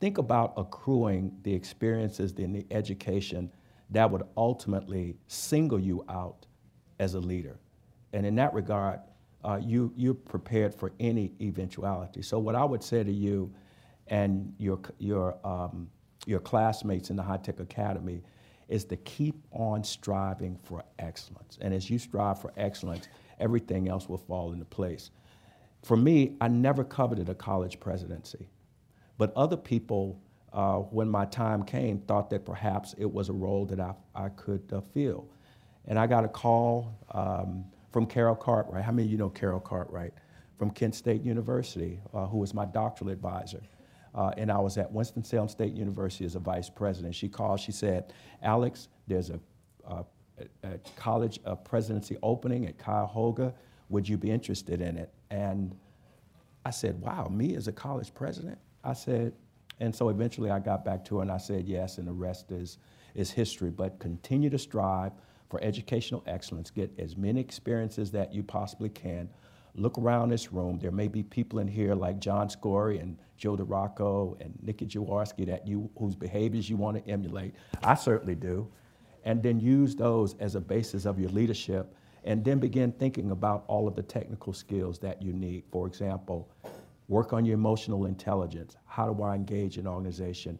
[0.00, 3.50] Think about accruing the experiences and the education
[3.92, 6.46] that would ultimately single you out
[6.98, 7.58] as a leader.
[8.12, 9.00] And in that regard,
[9.44, 12.22] uh, you, you're prepared for any eventuality.
[12.22, 13.52] So, what I would say to you
[14.08, 15.90] and your, your, um,
[16.26, 18.22] your classmates in the High Tech Academy
[18.68, 21.58] is to keep on striving for excellence.
[21.60, 23.08] And as you strive for excellence,
[23.40, 25.10] everything else will fall into place.
[25.82, 28.48] For me, I never coveted a college presidency.
[29.18, 30.20] But other people,
[30.52, 34.28] uh, when my time came, thought that perhaps it was a role that I, I
[34.30, 35.28] could uh, fill.
[35.86, 38.84] And I got a call um, from Carol Cartwright.
[38.84, 40.12] How many of you know Carol Cartwright?
[40.58, 43.62] From Kent State University, uh, who was my doctoral advisor.
[44.14, 47.14] Uh, and I was at Winston-Salem State University as a vice president.
[47.14, 49.40] She called, she said, Alex, there's a,
[49.86, 50.04] a,
[50.62, 53.54] a college a presidency opening at Cuyahoga.
[53.88, 55.12] Would you be interested in it?
[55.30, 55.74] And
[56.64, 58.58] I said, wow, me as a college president?
[58.84, 59.32] I said,
[59.80, 62.50] and so eventually I got back to her and I said yes, and the rest
[62.52, 62.78] is,
[63.14, 63.70] is history.
[63.70, 65.12] But continue to strive
[65.48, 66.70] for educational excellence.
[66.70, 69.28] Get as many experiences that you possibly can.
[69.74, 70.78] Look around this room.
[70.78, 75.46] There may be people in here like John Scory and Joe DeRocco and Nikki Jaworski
[75.46, 77.54] that you, whose behaviors you want to emulate.
[77.82, 78.70] I certainly do.
[79.24, 81.94] And then use those as a basis of your leadership
[82.24, 85.64] and then begin thinking about all of the technical skills that you need.
[85.70, 86.48] For example,
[87.08, 88.76] work on your emotional intelligence.
[88.86, 90.58] How do I engage an organization?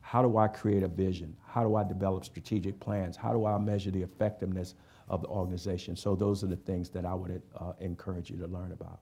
[0.00, 1.36] How do I create a vision?
[1.46, 3.16] How do I develop strategic plans?
[3.16, 4.74] How do I measure the effectiveness
[5.08, 5.96] of the organization?
[5.96, 9.00] So those are the things that I would uh, encourage you to learn about.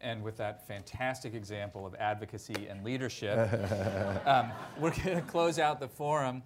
[0.00, 3.38] And with that fantastic example of advocacy and leadership,
[4.26, 6.42] um, we're going to close out the forum.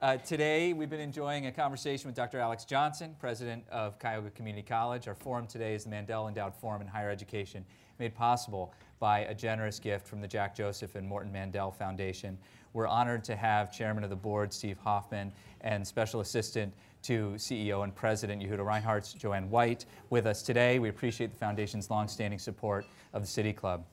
[0.00, 2.40] Uh, today, we've been enjoying a conversation with Dr.
[2.40, 5.06] Alex Johnson, president of Cuyahoga Community College.
[5.06, 7.64] Our forum today is the Mandel Endowed Forum in Higher Education,
[7.98, 12.38] made possible by a generous gift from the Jack Joseph and Morton Mandel Foundation.
[12.72, 15.32] We're honored to have Chairman of the Board Steve Hoffman
[15.62, 16.72] and Special Assistant
[17.02, 20.78] to CEO and President Yehuda Reinhardt, Joanne White, with us today.
[20.78, 23.84] We appreciate the Foundation's longstanding support of the City Club.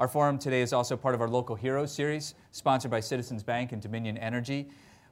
[0.00, 3.70] Our forum today is also part of our Local Heroes series, sponsored by Citizens Bank
[3.70, 4.68] and Dominion Energy.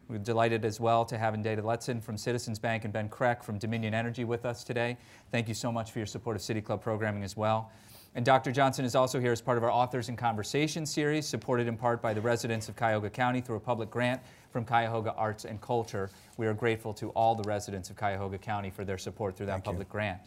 [0.09, 3.59] We're delighted as well to have Indata Letson from Citizens Bank and Ben Kreck from
[3.59, 4.97] Dominion Energy with us today.
[5.31, 7.71] Thank you so much for your support of City Club programming as well.
[8.17, 8.51] And Dr.
[8.51, 12.01] Johnson is also here as part of our Authors in Conversation series, supported in part
[12.01, 16.09] by the residents of Cuyahoga County through a public grant from Cuyahoga Arts and Culture.
[16.39, 19.53] We are grateful to all the residents of Cuyahoga County for their support through that
[19.53, 19.73] Thank you.
[19.73, 20.19] public grant.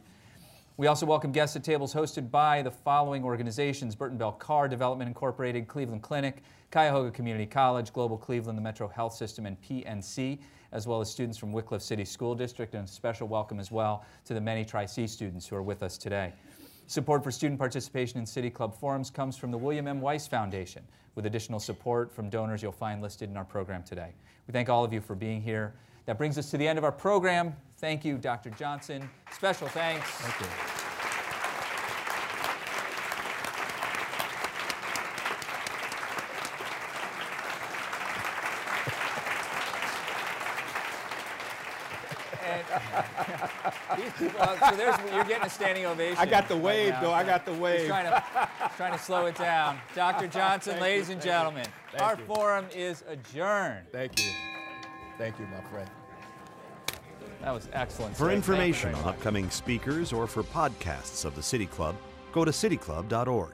[0.78, 5.08] We also welcome guests at tables hosted by the following organizations Burten Bell Carr Development
[5.08, 10.38] Incorporated, Cleveland Clinic, Cuyahoga Community College, Global Cleveland, the Metro Health System, and PNC,
[10.74, 14.06] as well as students from Wickliffe City School District, and a special welcome as well
[14.26, 16.34] to the many Tri C students who are with us today.
[16.90, 20.02] Support for student participation in City Club forums comes from the William M.
[20.02, 20.82] Weiss Foundation,
[21.14, 24.12] with additional support from donors you'll find listed in our program today.
[24.48, 25.76] We thank all of you for being here.
[26.08, 27.56] That brings us to the end of our program.
[27.78, 28.50] Thank you, Dr.
[28.50, 29.08] Johnson.
[29.32, 30.10] Special thanks.
[30.10, 30.48] Thank you.
[42.48, 42.66] And,
[44.00, 46.18] these people, uh, so there's, you're getting a standing ovation.
[46.18, 47.02] I got the right wave, now.
[47.02, 47.12] though.
[47.12, 47.82] I got the wave.
[47.82, 47.90] He's wave.
[47.90, 49.80] trying to, trying to slow it down.
[49.96, 50.28] Dr.
[50.40, 51.66] Johnson, Thank ladies you, and gentlemen,
[52.00, 52.26] our you.
[52.26, 53.88] forum is adjourned.
[53.92, 54.32] Thank you.
[55.18, 55.90] Thank you, my friend.
[57.42, 58.16] That was excellent.
[58.16, 58.28] For sir.
[58.28, 61.96] Thank information on upcoming speakers or for podcasts of the City Club,
[62.32, 63.54] go to cityclub.org.